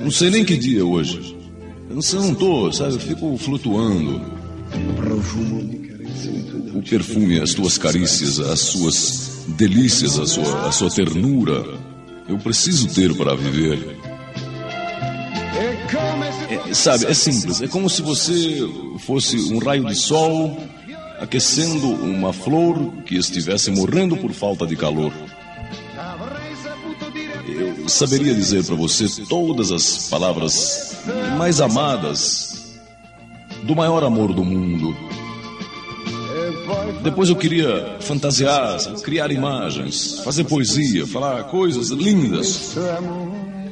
[0.02, 1.36] Não sei nem que dia é hoje.
[1.88, 2.94] Eu não sei, não tô, sabe?
[2.94, 4.20] Eu fico flutuando.
[6.74, 11.64] O perfume, as tuas carícias, as suas delícias, a sua, a sua ternura.
[12.28, 13.96] Eu preciso ter para viver.
[16.72, 17.62] Sabe, é simples.
[17.62, 18.58] É como se você
[18.98, 20.56] fosse um raio de sol
[21.20, 25.12] aquecendo uma flor que estivesse morrendo por falta de calor.
[27.48, 30.96] Eu saberia dizer para você todas as palavras
[31.38, 32.76] mais amadas
[33.62, 34.94] do maior amor do mundo.
[37.02, 42.76] Depois eu queria fantasiar, criar imagens, fazer poesia, falar coisas lindas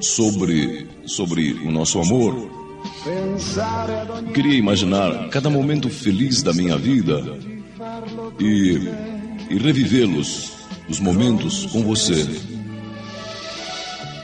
[0.01, 2.64] sobre sobre o nosso amor.
[4.33, 7.23] Queria imaginar cada momento feliz da minha vida
[8.39, 8.81] e,
[9.51, 10.53] e revivê-los,
[10.89, 12.25] os momentos com você.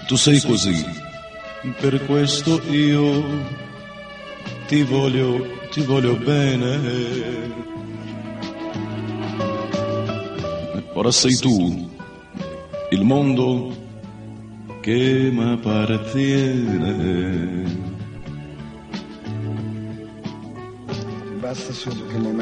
[0.08, 0.86] Tu sei così.
[1.80, 3.22] Per questo io
[4.66, 6.80] ti voglio, ti voglio bene.
[10.94, 11.88] Ora sei tu,
[12.90, 13.76] il mondo
[14.80, 17.89] che m'appartiene.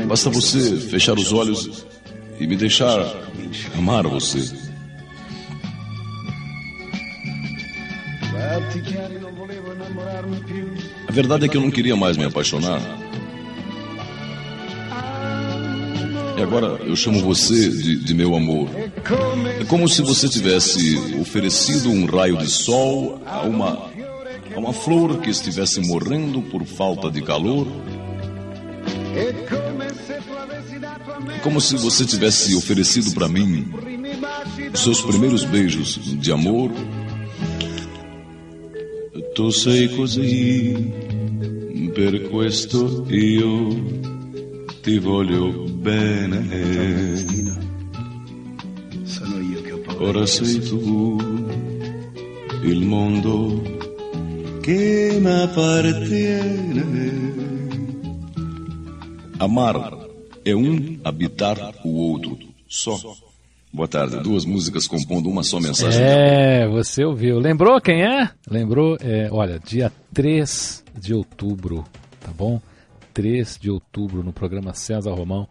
[0.07, 1.87] Basta você fechar os olhos
[2.38, 3.01] e me deixar
[3.77, 4.55] amar você.
[11.09, 12.81] A verdade é que eu não queria mais me apaixonar.
[16.37, 18.68] E agora eu chamo você de, de, meu amor.
[19.59, 23.90] É como se você tivesse oferecido um raio de sol a uma,
[24.55, 27.66] a uma flor que estivesse morrendo por falta de calor.
[29.18, 29.33] É
[31.42, 33.66] como se você tivesse oferecido para mim
[34.74, 36.70] seus primeiros beijos de amor.
[39.35, 40.92] Tu sei così,
[41.94, 43.68] per questo io
[44.83, 47.26] ti voglio bene.
[50.00, 51.16] Ora sei tu
[52.62, 53.62] il mondo
[54.61, 57.47] che mi appartiene.
[59.38, 59.96] Amar
[60.44, 62.37] é um, habitar o outro.
[62.68, 62.98] Só.
[63.72, 64.20] Boa tarde.
[64.20, 66.03] Duas músicas compondo uma só mensagem.
[66.03, 67.38] É, você ouviu.
[67.38, 68.31] Lembrou quem é?
[68.51, 68.96] Lembrou?
[69.01, 71.85] É, olha, dia 3 de outubro,
[72.20, 72.61] tá bom?
[73.14, 75.46] 3 de outubro, no programa César Romão,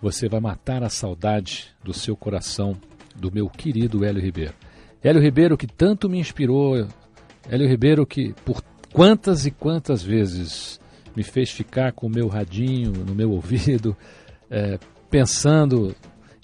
[0.00, 2.76] você vai matar a saudade do seu coração,
[3.16, 4.54] do meu querido Hélio Ribeiro.
[5.02, 6.86] Hélio Ribeiro que tanto me inspirou,
[7.48, 10.80] Hélio Ribeiro que por quantas e quantas vezes
[11.16, 13.96] me fez ficar com o meu radinho no meu ouvido,
[14.50, 14.78] é,
[15.10, 15.94] pensando.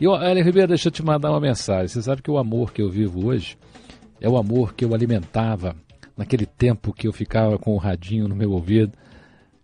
[0.00, 1.88] E, Hélio Ribeiro, deixa eu te mandar uma mensagem.
[1.88, 3.58] Você sabe que o amor que eu vivo hoje
[4.20, 5.74] é o amor que eu alimentava
[6.16, 8.92] naquele tempo que eu ficava com o radinho no meu ouvido,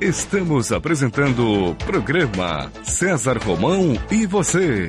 [0.01, 4.87] Estamos apresentando o programa César Romão e você.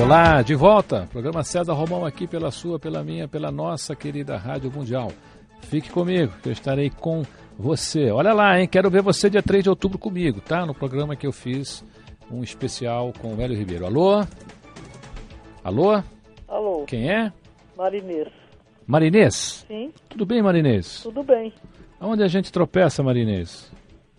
[0.00, 1.08] Olá, de volta.
[1.10, 5.08] Programa César Romão aqui pela sua, pela minha, pela nossa querida Rádio Mundial.
[5.62, 7.24] Fique comigo, que eu estarei com
[7.58, 8.08] você.
[8.12, 8.68] Olha lá, hein?
[8.68, 10.64] Quero ver você dia 3 de outubro comigo, tá?
[10.64, 11.84] No programa que eu fiz
[12.30, 13.86] um especial com o Hélio Ribeiro.
[13.86, 14.24] Alô?
[15.64, 16.00] Alô?
[16.46, 16.84] Alô?
[16.84, 17.32] Quem é?
[17.76, 18.28] Marinês.
[18.86, 19.64] Marinês?
[19.66, 19.92] Sim.
[20.08, 21.02] Tudo bem, Marinês?
[21.02, 21.52] Tudo bem.
[21.98, 23.72] Aonde a gente tropeça, Marinês?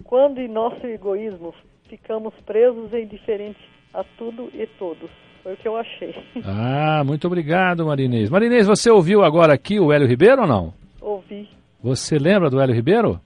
[0.03, 1.53] Quando em nosso egoísmo
[1.87, 3.63] ficamos presos e indiferentes
[3.93, 5.09] a tudo e todos.
[5.49, 6.15] Foi o que eu achei.
[6.45, 8.29] Ah, muito obrigado, Marinês.
[8.29, 10.73] Marinês, você ouviu agora aqui o Hélio Ribeiro ou não?
[11.01, 11.49] Ouvi.
[11.81, 13.19] Você lembra do Hélio Ribeiro?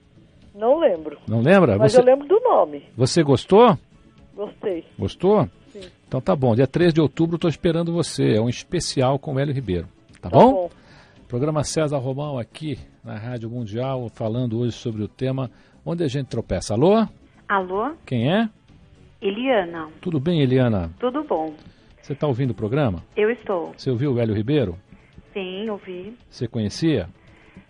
[0.54, 1.18] Não lembro.
[1.28, 1.76] Não lembra?
[1.76, 2.00] Mas você...
[2.00, 2.82] eu lembro do nome.
[2.96, 3.76] Você gostou?
[4.34, 4.84] Gostei.
[4.98, 5.48] Gostou?
[5.70, 5.82] Sim.
[6.08, 6.54] Então tá bom.
[6.54, 8.36] Dia 3 de outubro estou esperando você.
[8.36, 9.86] É um especial com o Hélio Ribeiro.
[10.20, 10.52] Tá, Tá bom?
[10.52, 10.70] bom.
[11.28, 15.50] Programa César Romão aqui na Rádio Mundial, falando hoje sobre o tema
[15.84, 16.72] Onde a gente tropeça.
[16.72, 17.06] Alô?
[17.46, 17.92] Alô?
[18.06, 18.48] Quem é?
[19.20, 19.88] Eliana.
[20.00, 20.90] Tudo bem, Eliana?
[20.98, 21.52] Tudo bom?
[22.04, 23.02] Você está ouvindo o programa?
[23.16, 23.72] Eu estou.
[23.74, 24.76] Você ouviu o Hélio Ribeiro?
[25.32, 26.14] Sim, ouvi.
[26.28, 27.08] Você conhecia?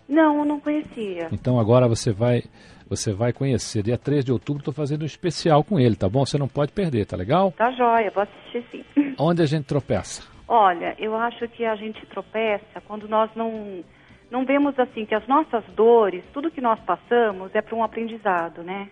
[0.09, 1.29] Não, não conhecia.
[1.31, 2.43] Então agora você vai
[2.85, 3.81] você vai conhecer.
[3.81, 6.25] Dia 3 de outubro estou fazendo um especial com ele, tá bom?
[6.25, 7.53] Você não pode perder, tá legal?
[7.53, 8.83] Tá jóia, vou assistir sim.
[9.17, 10.21] Onde a gente tropeça?
[10.49, 13.85] Olha, eu acho que a gente tropeça quando nós não
[14.29, 18.63] não vemos assim que as nossas dores, tudo que nós passamos é para um aprendizado,
[18.63, 18.89] né?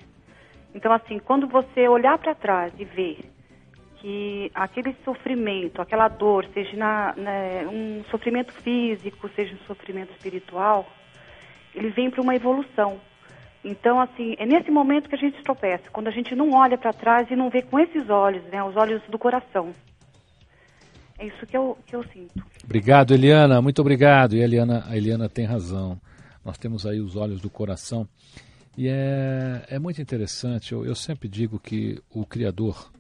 [0.74, 3.33] Então assim, quando você olhar para trás e ver
[4.04, 10.86] que aquele sofrimento, aquela dor, seja na, né, um sofrimento físico, seja um sofrimento espiritual,
[11.74, 13.00] ele vem para uma evolução.
[13.64, 16.92] Então, assim, é nesse momento que a gente tropeça, quando a gente não olha para
[16.92, 19.72] trás e não vê com esses olhos, né, os olhos do coração.
[21.18, 22.44] É isso que eu, que eu sinto.
[22.62, 23.62] Obrigado, Eliana.
[23.62, 24.36] Muito obrigado.
[24.36, 25.98] E a Eliana, a Eliana tem razão.
[26.44, 28.06] Nós temos aí os olhos do coração.
[28.78, 30.74] E é, é muito interessante.
[30.74, 32.92] Eu, eu sempre digo que o Criador,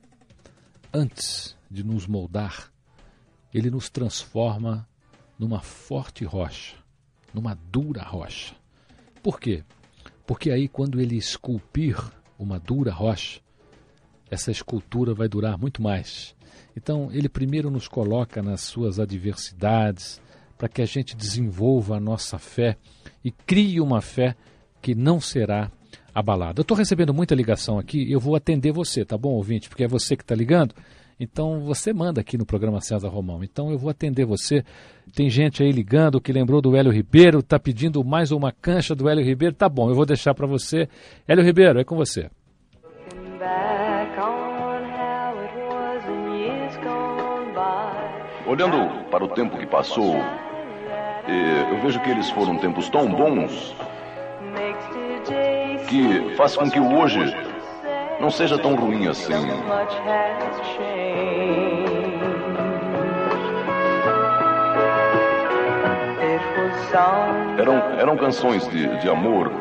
[0.93, 2.71] antes de nos moldar,
[3.53, 4.87] ele nos transforma
[5.37, 6.75] numa forte rocha,
[7.33, 8.55] numa dura rocha.
[9.21, 9.63] Por quê?
[10.25, 11.97] Porque aí, quando ele esculpir
[12.37, 13.41] uma dura rocha,
[14.29, 16.35] essa escultura vai durar muito mais.
[16.75, 20.21] Então, ele primeiro nos coloca nas suas adversidades,
[20.57, 22.77] para que a gente desenvolva a nossa fé
[23.23, 24.35] e crie uma fé
[24.81, 25.71] que não será
[26.13, 26.59] abalada.
[26.59, 29.69] Eu estou recebendo muita ligação aqui, eu vou atender você, tá bom, ouvinte?
[29.69, 30.75] Porque é você que está ligando.
[31.19, 33.43] Então você manda aqui no programa César Romão.
[33.43, 34.63] Então eu vou atender você.
[35.15, 39.07] Tem gente aí ligando que lembrou do Hélio Ribeiro, está pedindo mais uma cancha do
[39.07, 39.55] Hélio Ribeiro.
[39.55, 40.87] Tá bom, eu vou deixar para você.
[41.27, 42.29] Hélio Ribeiro, é com você.
[48.45, 53.73] Olhando para o tempo que passou, eh, eu vejo que eles foram tempos tão bons
[55.83, 57.33] que faz com que o hoje
[58.19, 59.33] não seja tão ruim assim.
[67.57, 69.51] Eram, eram canções de, de amor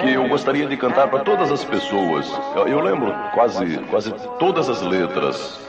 [0.00, 2.30] que eu gostaria de cantar para todas as pessoas.
[2.56, 5.60] Eu, eu lembro quase, quase todas as letras.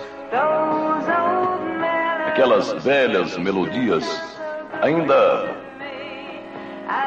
[2.28, 4.38] Aquelas velhas melodias
[4.82, 5.56] ainda,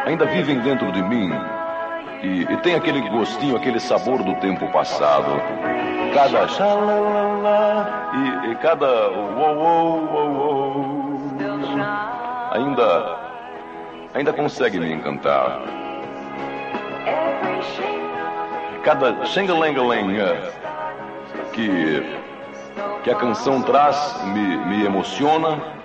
[0.07, 1.31] ainda vivem dentro de mim
[2.23, 5.41] e, e tem aquele gostinho, aquele sabor do tempo passado.
[6.15, 6.47] Cada
[8.15, 11.21] e, e cada uou, uou, uou, uou,
[12.51, 13.17] ainda,
[14.15, 15.61] ainda consegue me encantar.
[18.83, 20.17] Cada xengalengaleng
[21.53, 22.03] que,
[23.05, 25.78] que a canção traz me, me emociona.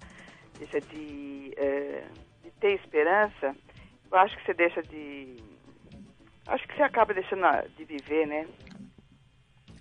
[0.58, 3.54] deixa de, uh, de ter esperança,
[4.10, 5.36] eu acho que você deixa de.
[6.46, 7.46] Acho que você acaba deixando
[7.76, 8.46] de viver, né?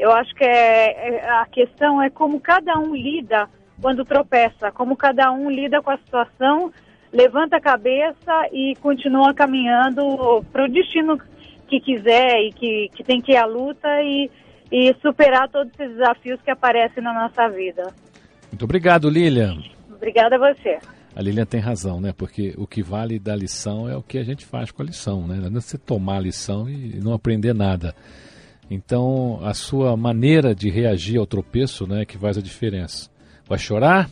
[0.00, 3.46] Eu acho que é, é, a questão é como cada um lida
[3.82, 6.72] quando tropeça, como cada um lida com a situação,
[7.12, 11.20] levanta a cabeça e continua caminhando para o destino
[11.68, 14.30] que quiser e que, que tem que ir à luta e,
[14.72, 17.92] e superar todos esses desafios que aparecem na nossa vida.
[18.50, 19.58] Muito obrigado, Lilian.
[19.94, 20.78] Obrigada a você.
[21.14, 22.14] A Lilian tem razão, né?
[22.16, 25.26] Porque o que vale da lição é o que a gente faz com a lição,
[25.26, 25.36] né?
[25.36, 27.94] Não é você tomar a lição e não aprender nada.
[28.70, 33.10] Então, a sua maneira de reagir ao tropeço né, é que faz a diferença.
[33.44, 34.08] Vai chorar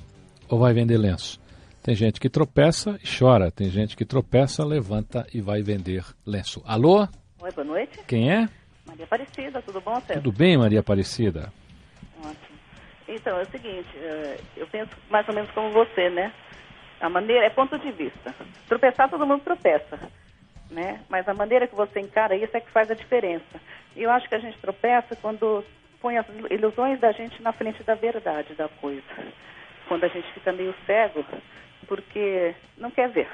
[0.48, 1.40] ou vai vender lenço?
[1.80, 3.52] Tem gente que tropeça e chora.
[3.52, 6.60] Tem gente que tropeça, levanta e vai vender lenço.
[6.66, 7.06] Alô?
[7.40, 8.00] Oi, boa noite.
[8.08, 8.48] Quem é?
[8.84, 10.20] Maria Aparecida, tudo bom, César?
[10.20, 11.52] Tudo bem, Maria Aparecida?
[12.18, 12.58] Ótimo.
[13.06, 13.88] Então, é o seguinte,
[14.56, 16.32] eu penso mais ou menos como você, né?
[17.00, 18.34] A maneira é ponto de vista.
[18.66, 20.00] Tropeçar, todo mundo tropeça,
[20.70, 21.00] né?
[21.08, 23.60] Mas a maneira que você encara isso é que faz a diferença.
[23.96, 25.64] E eu acho que a gente tropeça quando
[26.00, 29.02] põe as ilusões da gente na frente da verdade da coisa.
[29.88, 31.24] Quando a gente fica meio cego,
[31.86, 33.28] porque não quer ver.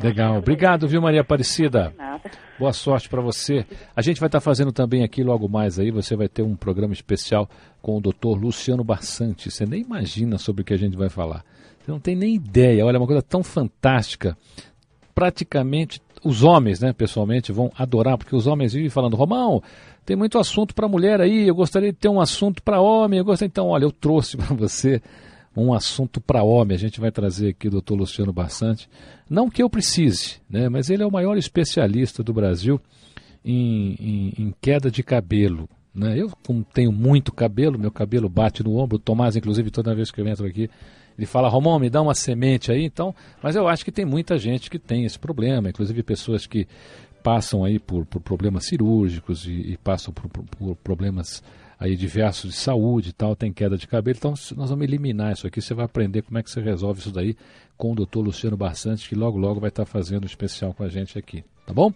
[0.00, 0.36] Legal.
[0.36, 1.92] Obrigado, viu, Maria Aparecida?
[1.98, 2.30] Nada.
[2.56, 3.66] Boa sorte para você.
[3.96, 6.54] A gente vai estar tá fazendo também aqui logo mais aí, você vai ter um
[6.54, 7.48] programa especial
[7.82, 8.38] com o Dr.
[8.40, 9.50] Luciano Barsante.
[9.50, 11.44] Você nem imagina sobre o que a gente vai falar.
[11.80, 12.86] Você não tem nem ideia.
[12.86, 14.36] Olha, é uma coisa tão fantástica.
[15.18, 19.60] Praticamente os homens, né, pessoalmente, vão adorar, porque os homens vivem falando, Romão,
[20.06, 23.24] tem muito assunto para mulher aí, eu gostaria de ter um assunto para homem, eu
[23.24, 25.02] gostaria, então, olha, eu trouxe para você
[25.56, 28.88] um assunto para homem, a gente vai trazer aqui o doutor Luciano Bassante,
[29.28, 32.80] não que eu precise, né, mas ele é o maior especialista do Brasil
[33.44, 35.68] em, em, em queda de cabelo,
[35.98, 39.94] né, eu como tenho muito cabelo, meu cabelo bate no ombro, o Tomás, inclusive, toda
[39.94, 40.70] vez que eu entro aqui,
[41.18, 43.12] ele fala, Romão, me dá uma semente aí, então.
[43.42, 46.68] Mas eu acho que tem muita gente que tem esse problema, inclusive pessoas que
[47.24, 51.42] passam aí por, por problemas cirúrgicos e, e passam por, por, por, problemas
[51.78, 54.16] aí diversos de saúde e tal, tem queda de cabelo.
[54.16, 55.60] Então nós vamos eliminar isso aqui.
[55.60, 57.36] Você vai aprender como é que você resolve isso daí
[57.76, 60.88] com o doutor Luciano Barçante, que logo logo vai estar fazendo um especial com a
[60.88, 61.92] gente aqui, tá bom?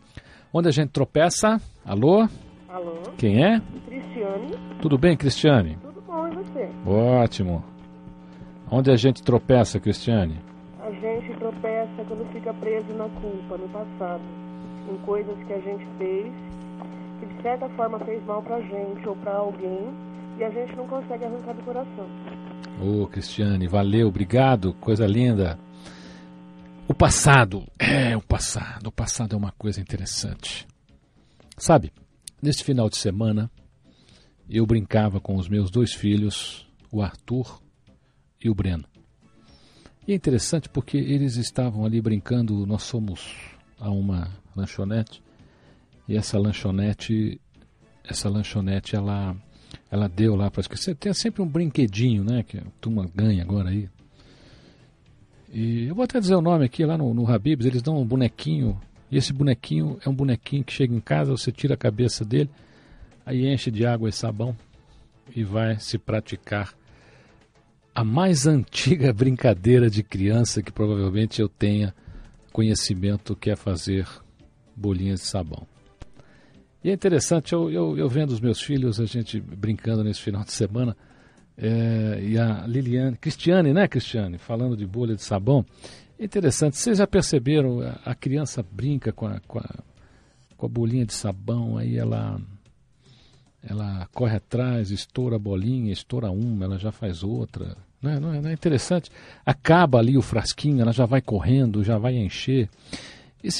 [0.52, 1.60] Onde a gente tropeça?
[1.84, 2.28] Alô?
[2.72, 3.02] Alô?
[3.18, 3.60] Quem é?
[3.84, 4.56] Cristiane.
[4.80, 5.76] Tudo bem, Cristiane?
[5.82, 6.70] Tudo bom, e você?
[6.86, 7.62] Ótimo.
[8.70, 10.40] Onde a gente tropeça, Cristiane?
[10.80, 14.22] A gente tropeça quando fica preso na culpa, no passado,
[14.90, 16.32] em coisas que a gente fez,
[17.20, 19.90] que de certa forma fez mal pra gente ou pra alguém,
[20.38, 22.06] e a gente não consegue arrancar do coração.
[22.80, 25.58] Ô, oh, Cristiane, valeu, obrigado, coisa linda.
[26.88, 30.66] O passado, é, o passado, o passado é uma coisa interessante.
[31.58, 31.92] Sabe,
[32.42, 33.48] neste final de semana,
[34.50, 37.62] eu brincava com os meus dois filhos, o Arthur
[38.42, 38.84] e o Breno.
[40.06, 43.24] E é interessante porque eles estavam ali brincando, nós somos
[43.78, 45.22] a uma lanchonete,
[46.08, 47.40] e essa lanchonete,
[48.02, 49.36] essa lanchonete, ela,
[49.88, 50.96] ela deu lá para esquecer.
[50.96, 53.88] Tem sempre um brinquedinho, né, que a turma ganha agora aí.
[55.52, 58.04] E eu vou até dizer o nome aqui, lá no, no Habibs, eles dão um
[58.04, 58.80] bonequinho,
[59.12, 62.48] e esse bonequinho é um bonequinho que chega em casa, você tira a cabeça dele,
[63.26, 64.56] aí enche de água e sabão
[65.36, 66.72] e vai se praticar
[67.94, 71.94] a mais antiga brincadeira de criança que provavelmente eu tenha
[72.54, 74.08] conhecimento que é fazer
[74.74, 75.66] bolinhas de sabão.
[76.82, 80.42] E é interessante, eu, eu, eu vendo os meus filhos, a gente brincando nesse final
[80.42, 80.96] de semana,
[81.56, 85.66] é, e a Liliane, Cristiane, né, Cristiane, falando de bolha de sabão.
[86.22, 89.68] Interessante, vocês já perceberam, a, criança brinca com a, com a,
[90.56, 92.40] com a bolinha de sabão, aí ela
[93.60, 97.76] ela corre atrás, estoura a bolinha, estoura uma, ela já faz outra.
[98.00, 99.10] Não é, não, é, é, interessante?
[99.44, 102.68] Acaba ali o frasquinho, ela já vai correndo, já vai encher.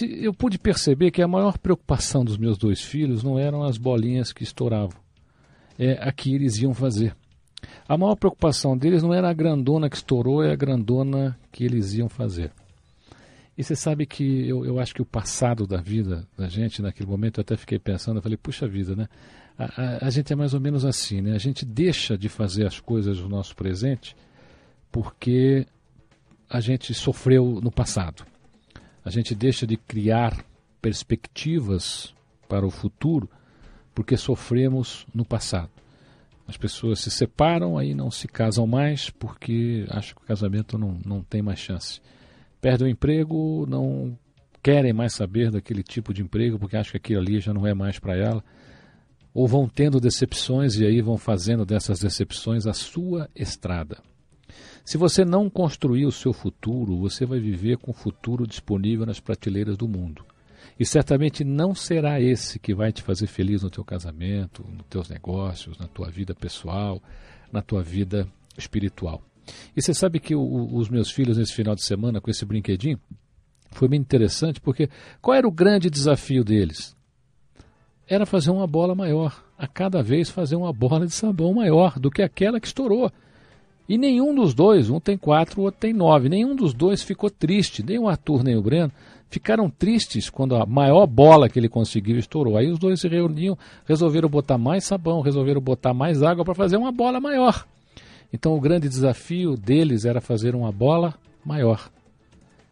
[0.01, 4.33] Eu pude perceber que a maior preocupação dos meus dois filhos não eram as bolinhas
[4.33, 5.01] que estouravam,
[5.77, 7.17] é a que eles iam fazer.
[7.89, 11.95] A maior preocupação deles não era a grandona que estourou, é a grandona que eles
[11.95, 12.53] iam fazer.
[13.57, 17.09] E você sabe que eu, eu acho que o passado da vida da gente, naquele
[17.09, 19.09] momento, eu até fiquei pensando, eu falei, puxa vida, né?
[19.59, 21.35] A, a, a, gente é mais ou menos assim, né?
[21.35, 24.17] A gente deixa de fazer as coisas do nosso presente
[24.91, 25.67] porque
[26.49, 28.25] a gente sofreu no passado.
[29.05, 30.45] A gente deixa de criar
[30.81, 32.15] perspectivas
[32.49, 33.29] para o futuro
[33.95, 35.71] porque sofremos no passado.
[36.47, 40.99] As pessoas se separam, aí não se casam mais porque acham que o casamento não,
[41.05, 42.01] não tem mais chance.
[42.61, 44.17] Perdem o emprego, não
[44.63, 47.75] querem mais saber daquele tipo de emprego porque acham que aquilo ali já não é
[47.75, 48.45] mais para ela
[49.35, 53.99] ou vão tendo decepções e aí vão fazendo dessas decepções a sua estrada.
[54.85, 59.21] Se você não construir o seu futuro, você vai viver com o futuro disponível nas
[59.21, 60.25] prateleiras do mundo.
[60.83, 65.09] E certamente não será esse que vai te fazer feliz no teu casamento, nos teus
[65.09, 67.01] negócios, na tua vida pessoal,
[67.53, 68.27] na tua vida
[68.59, 69.23] espiritual.
[69.77, 72.99] E você sabe que o, os meus filhos nesse final de semana com esse brinquedinho
[73.71, 76.97] foi bem interessante porque qual era o grande desafio deles?
[78.09, 82.11] era fazer uma bola maior, a cada vez fazer uma bola de sabão maior do
[82.11, 83.09] que aquela que estourou.
[83.89, 87.31] E nenhum dos dois, um tem quatro, o outro tem nove, nenhum dos dois ficou
[87.31, 88.93] triste, nem o Arthur nem o Breno,
[89.33, 92.59] ficaram tristes quando a maior bola que ele conseguiu estourou.
[92.59, 93.57] Aí os dois se reuniam,
[93.87, 97.67] resolveram botar mais sabão, resolveram botar mais água para fazer uma bola maior.
[98.31, 101.91] Então o grande desafio deles era fazer uma bola maior.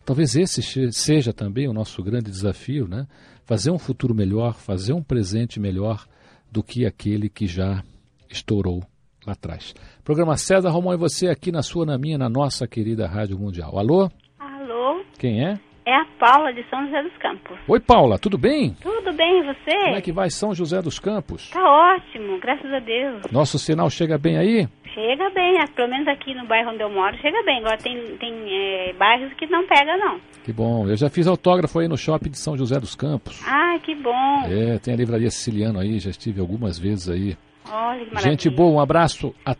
[0.04, 3.06] Talvez esse seja também o nosso grande desafio, né?
[3.44, 6.06] fazer um futuro melhor, fazer um presente melhor
[6.52, 7.82] do que aquele que já
[8.28, 8.82] estourou
[9.26, 9.74] lá atrás.
[10.04, 13.78] Programa César Romão e você aqui na sua, na minha, na nossa querida Rádio Mundial.
[13.78, 14.10] Alô?
[14.38, 15.04] Alô?
[15.18, 15.58] Quem é?
[15.90, 17.58] É a Paula de São José dos Campos.
[17.66, 18.76] Oi, Paula, tudo bem?
[18.80, 19.76] Tudo bem, e você?
[19.76, 21.50] Como é que vai São José dos Campos?
[21.50, 23.22] Tá ótimo, graças a Deus.
[23.32, 24.68] Nosso sinal chega bem aí?
[24.94, 27.58] Chega bem, é, pelo menos aqui no bairro onde eu moro, chega bem.
[27.58, 30.20] Agora tem, tem é, bairros que não pega, não.
[30.44, 30.86] Que bom.
[30.86, 33.42] Eu já fiz autógrafo aí no shopping de São José dos Campos.
[33.44, 34.42] Ah, que bom.
[34.44, 37.36] É, tem a livraria siciliano aí, já estive algumas vezes aí.
[37.68, 38.30] Olha que maravilha.
[38.30, 39.56] Gente boa, um abraço a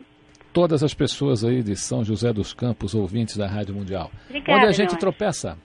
[0.53, 4.13] todas as pessoas aí de São José dos Campos, ouvintes da Rádio Mundial.
[4.29, 5.59] Obrigada, Onde a gente tropeça?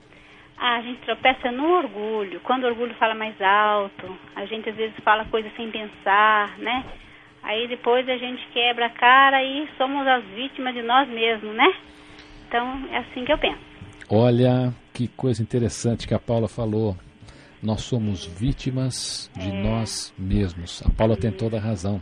[0.58, 2.40] Ah, a gente tropeça no orgulho.
[2.40, 6.84] Quando o orgulho fala mais alto, a gente às vezes fala coisas sem pensar, né?
[7.42, 11.74] Aí depois a gente quebra a cara e somos as vítimas de nós mesmos, né?
[12.48, 13.60] Então é assim que eu penso.
[14.10, 16.96] Olha que coisa interessante que a Paula falou.
[17.62, 19.62] Nós somos vítimas de é.
[19.62, 20.82] nós mesmos.
[20.86, 22.00] A Paula tem toda a razão.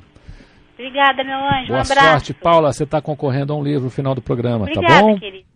[0.75, 1.69] Obrigada, meu anjo.
[1.69, 2.01] Boa um abraço.
[2.01, 2.73] sorte, Paula.
[2.73, 5.19] Você está concorrendo a um livro no final do programa, Obrigada, tá bom?
[5.19, 5.54] Querido.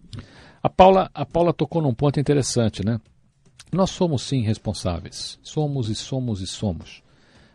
[0.62, 3.00] A Paula, a Paula tocou num ponto interessante, né?
[3.72, 5.38] Nós somos sim responsáveis.
[5.42, 7.02] Somos e somos e somos.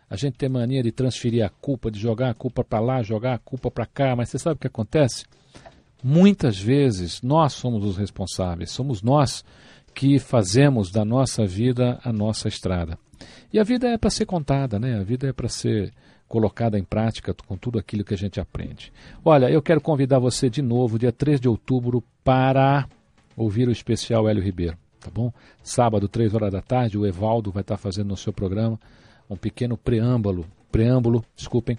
[0.08, 3.34] A gente tem mania de transferir a culpa, de jogar a culpa para lá, jogar
[3.34, 5.24] a culpa para cá, mas você sabe o que acontece?
[6.02, 9.44] Muitas vezes nós somos os responsáveis, somos nós
[9.94, 12.98] que fazemos da nossa vida a nossa estrada.
[13.52, 14.98] E a vida é para ser contada, né?
[14.98, 15.92] A vida é para ser
[16.34, 18.92] colocada em prática com tudo aquilo que a gente aprende.
[19.24, 22.88] Olha, eu quero convidar você de novo, dia 3 de outubro, para
[23.36, 25.32] ouvir o especial Hélio Ribeiro, tá bom?
[25.62, 28.80] Sábado, 3 horas da tarde, o Evaldo vai estar fazendo no seu programa
[29.30, 31.78] um pequeno preâmbulo, preâmbulo, desculpem,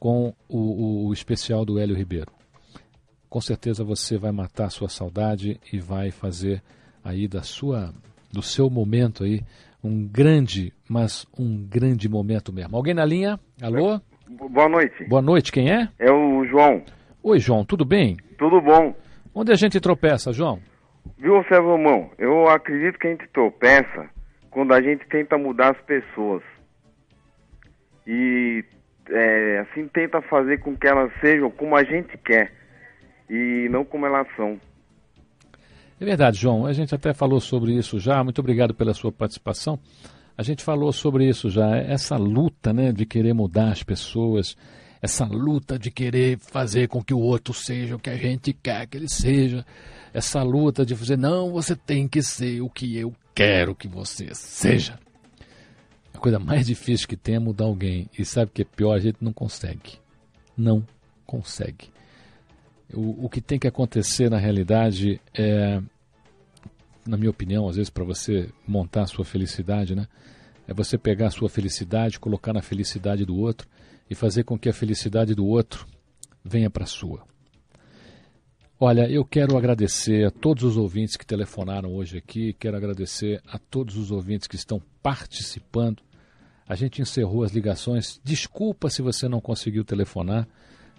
[0.00, 2.32] com o, o especial do Hélio Ribeiro.
[3.30, 6.60] Com certeza você vai matar a sua saudade e vai fazer
[7.04, 7.94] aí da sua
[8.32, 9.42] do seu momento aí
[9.82, 12.76] um grande, mas um grande momento mesmo.
[12.76, 13.38] Alguém na linha?
[13.60, 14.00] Alô?
[14.28, 15.04] Boa noite.
[15.04, 15.88] Boa noite, quem é?
[15.98, 16.82] É o João.
[17.22, 18.16] Oi, João, tudo bem?
[18.38, 18.94] Tudo bom.
[19.34, 20.60] Onde a gente tropeça, João?
[21.18, 22.10] Viu, Romão?
[22.18, 24.08] Eu acredito que a gente tropeça
[24.50, 26.42] quando a gente tenta mudar as pessoas.
[28.06, 28.64] E
[29.10, 32.52] é, assim tenta fazer com que elas sejam como a gente quer
[33.28, 34.60] e não como elas são.
[36.02, 36.66] É verdade, João.
[36.66, 38.24] A gente até falou sobre isso já.
[38.24, 39.78] Muito obrigado pela sua participação.
[40.36, 41.76] A gente falou sobre isso já.
[41.76, 44.56] Essa luta, né, de querer mudar as pessoas,
[45.00, 48.88] essa luta de querer fazer com que o outro seja o que a gente quer
[48.88, 49.64] que ele seja,
[50.12, 54.34] essa luta de dizer não, você tem que ser o que eu quero que você
[54.34, 54.98] seja.
[56.12, 58.10] A coisa mais difícil que tem é mudar alguém.
[58.18, 58.94] E sabe o que é pior?
[58.94, 60.00] A gente não consegue.
[60.56, 60.84] Não
[61.24, 61.92] consegue.
[62.92, 65.80] O, o que tem que acontecer na realidade é,
[67.06, 70.06] na minha opinião, às vezes para você montar a sua felicidade, né?
[70.66, 73.68] É você pegar a sua felicidade, colocar na felicidade do outro
[74.08, 75.86] e fazer com que a felicidade do outro
[76.44, 77.24] venha para a sua.
[78.78, 83.58] Olha, eu quero agradecer a todos os ouvintes que telefonaram hoje aqui, quero agradecer a
[83.58, 86.02] todos os ouvintes que estão participando.
[86.66, 88.20] A gente encerrou as ligações.
[88.24, 90.48] Desculpa se você não conseguiu telefonar,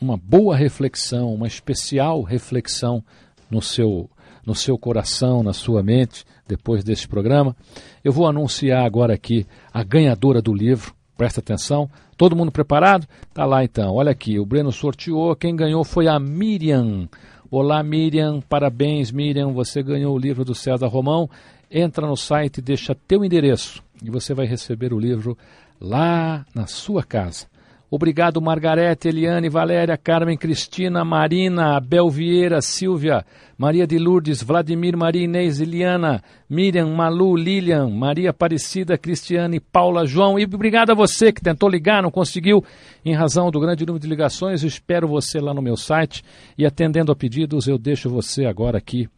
[0.00, 3.04] uma boa reflexão, uma especial reflexão
[3.50, 4.08] no seu
[4.46, 7.56] no seu coração, na sua mente, depois deste programa.
[8.02, 10.94] Eu vou anunciar agora aqui a ganhadora do livro.
[11.16, 11.90] Presta atenção.
[12.16, 13.06] Todo mundo preparado?
[13.32, 13.94] Tá lá então.
[13.94, 15.36] Olha aqui, o Breno sorteou.
[15.36, 17.08] Quem ganhou foi a Miriam.
[17.50, 18.40] Olá, Miriam.
[18.40, 19.52] Parabéns, Miriam.
[19.52, 21.28] Você ganhou o livro do César Romão.
[21.70, 25.36] Entra no site, deixa teu endereço e você vai receber o livro
[25.80, 27.46] lá na sua casa.
[27.90, 33.26] Obrigado, Margarete, Eliane, Valéria, Carmen, Cristina, Marina, Abel Vieira, Silvia,
[33.58, 40.38] Maria de Lourdes, Vladimir, Maria Inês, Eliana, Miriam, Malu, Lilian, Maria Aparecida, Cristiane, Paula, João.
[40.38, 42.64] E obrigado a você que tentou ligar, não conseguiu,
[43.04, 44.62] em razão do grande número de ligações.
[44.62, 46.22] Espero você lá no meu site.
[46.56, 49.08] E atendendo a pedidos, eu deixo você agora aqui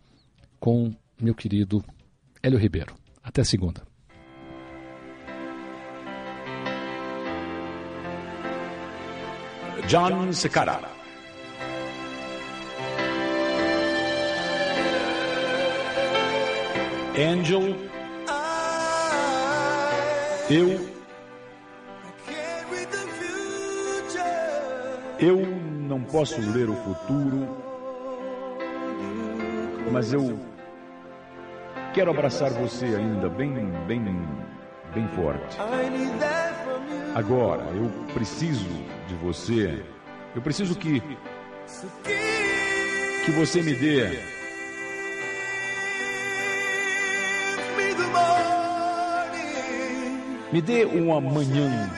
[0.59, 1.85] com meu querido
[2.43, 2.95] Hélio Ribeiro.
[3.23, 3.92] Até segunda.
[9.87, 11.03] John Cicada.
[17.19, 17.77] Angel,
[20.49, 20.89] eu,
[25.19, 27.49] eu não posso ler o futuro,
[29.91, 30.39] mas eu
[31.93, 33.53] quero abraçar você ainda bem,
[33.87, 34.03] bem,
[34.95, 35.59] bem forte.
[37.15, 38.69] Agora, eu preciso
[39.07, 39.83] de você.
[40.35, 41.03] Eu preciso que
[43.25, 44.19] que você me dê
[50.53, 51.91] Me dê um amanhã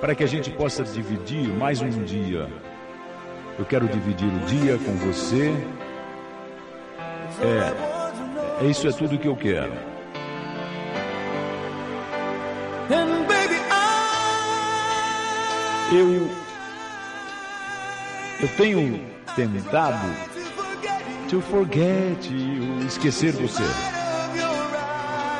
[0.00, 2.48] para que a gente possa dividir mais um dia.
[3.58, 5.52] Eu quero dividir o dia com você.
[7.42, 9.72] É, é isso é tudo que eu quero.
[15.90, 16.30] Eu
[18.40, 19.00] eu tenho
[19.34, 20.06] tentado
[21.28, 23.62] to forget you, esquecer você.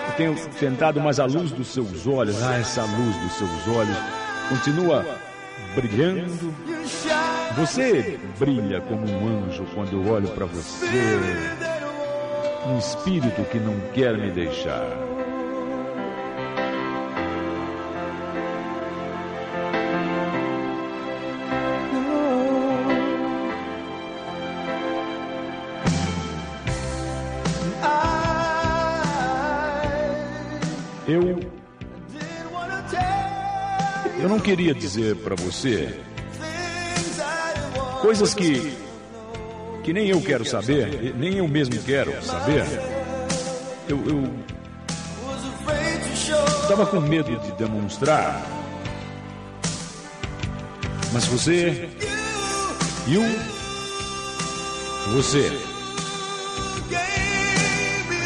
[0.09, 3.97] Eu tenho tentado, mas a luz dos seus olhos, ah, essa luz dos seus olhos
[4.49, 5.05] continua
[5.75, 6.55] brilhando.
[7.57, 10.87] Você brilha como um anjo quando eu olho para você.
[12.67, 14.87] Um espírito que não quer me deixar.
[34.49, 35.95] Queria dizer para você
[38.01, 38.75] coisas que.
[39.85, 42.65] que nem eu quero saber, nem eu mesmo quero saber.
[43.87, 43.99] Eu.
[46.63, 48.43] estava com medo de demonstrar.
[51.13, 51.87] Mas você.
[53.07, 53.25] You.
[55.13, 55.53] Você.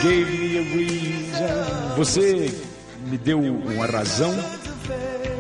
[0.04, 1.96] Gave me a reason.
[1.96, 2.54] Você
[3.08, 4.61] me deu uma razão.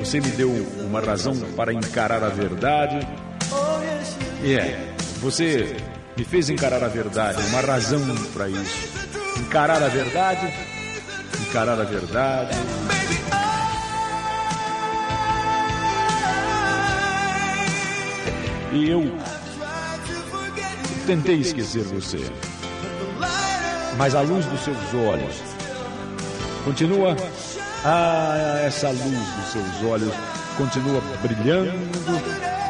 [0.02, 0.50] Você me deu
[0.80, 3.06] uma razão para encarar a verdade.
[4.42, 4.94] É, yeah.
[5.20, 5.76] você
[6.16, 8.00] me fez encarar a verdade, uma razão
[8.34, 8.88] para isso.
[9.38, 10.52] Encarar a verdade,
[11.48, 12.50] encarar a verdade.
[18.72, 19.16] E eu
[21.06, 22.28] tentei esquecer você.
[23.96, 25.36] Mas a luz dos seus olhos
[26.64, 27.16] continua.
[27.84, 30.14] Ah, essa luz dos seus olhos
[30.56, 31.72] continua brilhando.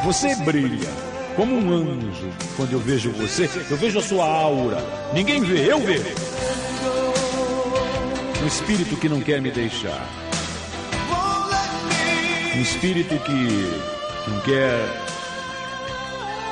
[0.05, 0.89] Você brilha
[1.37, 2.31] como um anjo.
[2.57, 4.79] Quando eu vejo você, eu vejo a sua aura.
[5.13, 6.15] Ninguém vê, eu vejo.
[8.43, 10.09] Um espírito que não quer me deixar.
[12.57, 14.85] Um espírito que não quer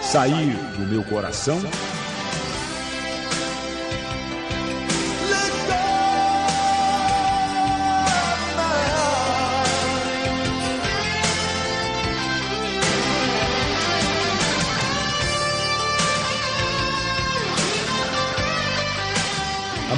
[0.02, 1.60] sair do meu coração.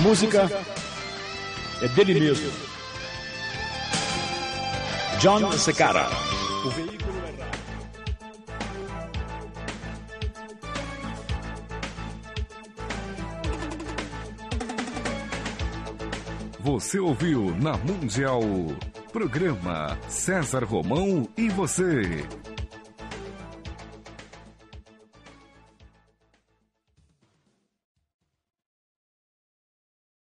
[0.03, 0.51] Música
[1.81, 2.51] é dele mesmo.
[5.21, 6.09] John Secara.
[6.65, 7.13] O veículo
[16.61, 18.41] Você ouviu na Mundial.
[19.13, 22.25] Programa César Romão e você.